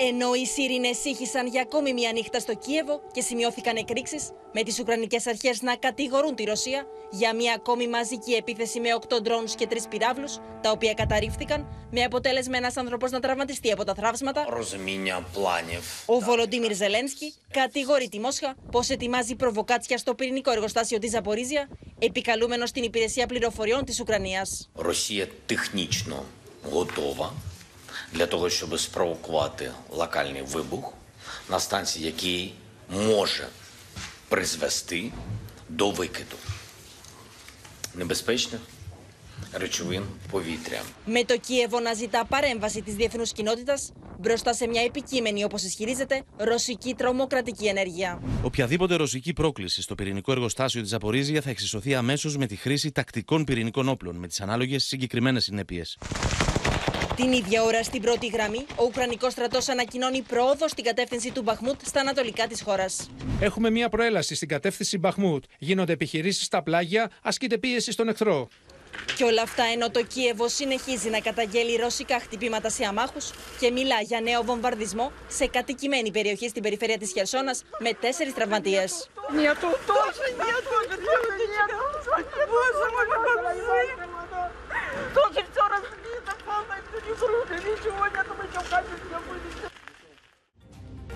[0.08, 4.78] Ενώ οι Σύριοι εσύχησαν για ακόμη μία νύχτα στο Κίεβο και σημειώθηκαν εκρήξεις, με τις
[4.78, 9.66] Ουκρανικές αρχές να κατηγορούν τη Ρωσία για μία ακόμη μαζική επίθεση με 8 ντρόνου και
[9.70, 14.46] 3 πυράβλους, τα οποία καταρρίφθηκαν, με αποτέλεσμα ένας άνθρωπος να τραυματιστεί από τα θράψματα.
[16.06, 22.66] Ο Βολοντίμιρ Ζελένσκι κατηγορεί τη Μόσχα πως ετοιμάζει προβοκάτσια στο πυρηνικό εργοστάσιο της Ζαπορίζια, επικαλούμενο
[22.66, 24.70] στην υπηρεσία πληροφοριών της Ουκρανίας.
[24.74, 26.24] Ρωσία τεχνично
[28.13, 30.93] для того, щоб спровокувати локальний вибух
[31.49, 32.53] на станції, який
[32.89, 33.47] може
[34.29, 35.11] призвести
[35.69, 36.35] до викиду
[37.95, 38.59] небезпечних
[39.53, 40.81] ρητσουίν повітря.
[41.05, 43.73] Με το Κίεβο να ζητά παρέμβαση τη διεθνού κοινότητα
[44.19, 48.21] μπροστά σε μια επικείμενη, όπω ισχυρίζεται, ρωσική τρομοκρατική ενέργεια.
[48.41, 53.43] Οποιαδήποτε ρωσική πρόκληση στο πυρηνικό εργοστάσιο τη Ζαπορίζια θα εξισωθεί αμέσω με τη χρήση τακτικών
[53.43, 55.83] πυρηνικών όπλων, με τι ανάλογε συγκεκριμένε συνέπειε.
[57.16, 61.80] Την ίδια ώρα στην πρώτη γραμμή, ο Ουκρανικός στρατός ανακοινώνει πρόοδο στην κατεύθυνση του Μπαχμούτ
[61.84, 63.10] στα ανατολικά της χώρας.
[63.40, 65.44] Έχουμε μια προέλαση στην κατεύθυνση Μπαχμούτ.
[65.58, 68.48] Γίνονται επιχειρήσεις στα πλάγια, ασκείται πίεση στον εχθρό.
[69.16, 74.00] Και όλα αυτά ενώ το Κίεβο συνεχίζει να καταγγέλει ρωσικά χτυπήματα σε αμάχους και μιλά
[74.00, 79.08] για νέο βομβαρδισμό σε κατοικημένη περιοχή στην περιφέρεια της Χερσόνας με τέσσερις τραυματίες.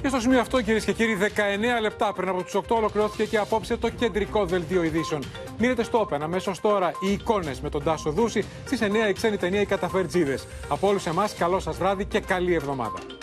[0.03, 3.39] Και στο σημείο αυτό, κυρίες και κύριοι, 19 λεπτά πριν από του 8 ολοκληρώθηκε και
[3.39, 5.23] απόψε το κεντρικό δελτίο ειδήσεων.
[5.59, 9.37] Μείνετε στο Open αμέσως τώρα οι εικόνες με τον Τάσο Δούση στις 9 η ξένη
[9.37, 10.47] ταινία Οι Καταφερτζίδες.
[10.69, 13.18] Από όλους εμάς, καλό σας βράδυ και καλή εβδομάδα.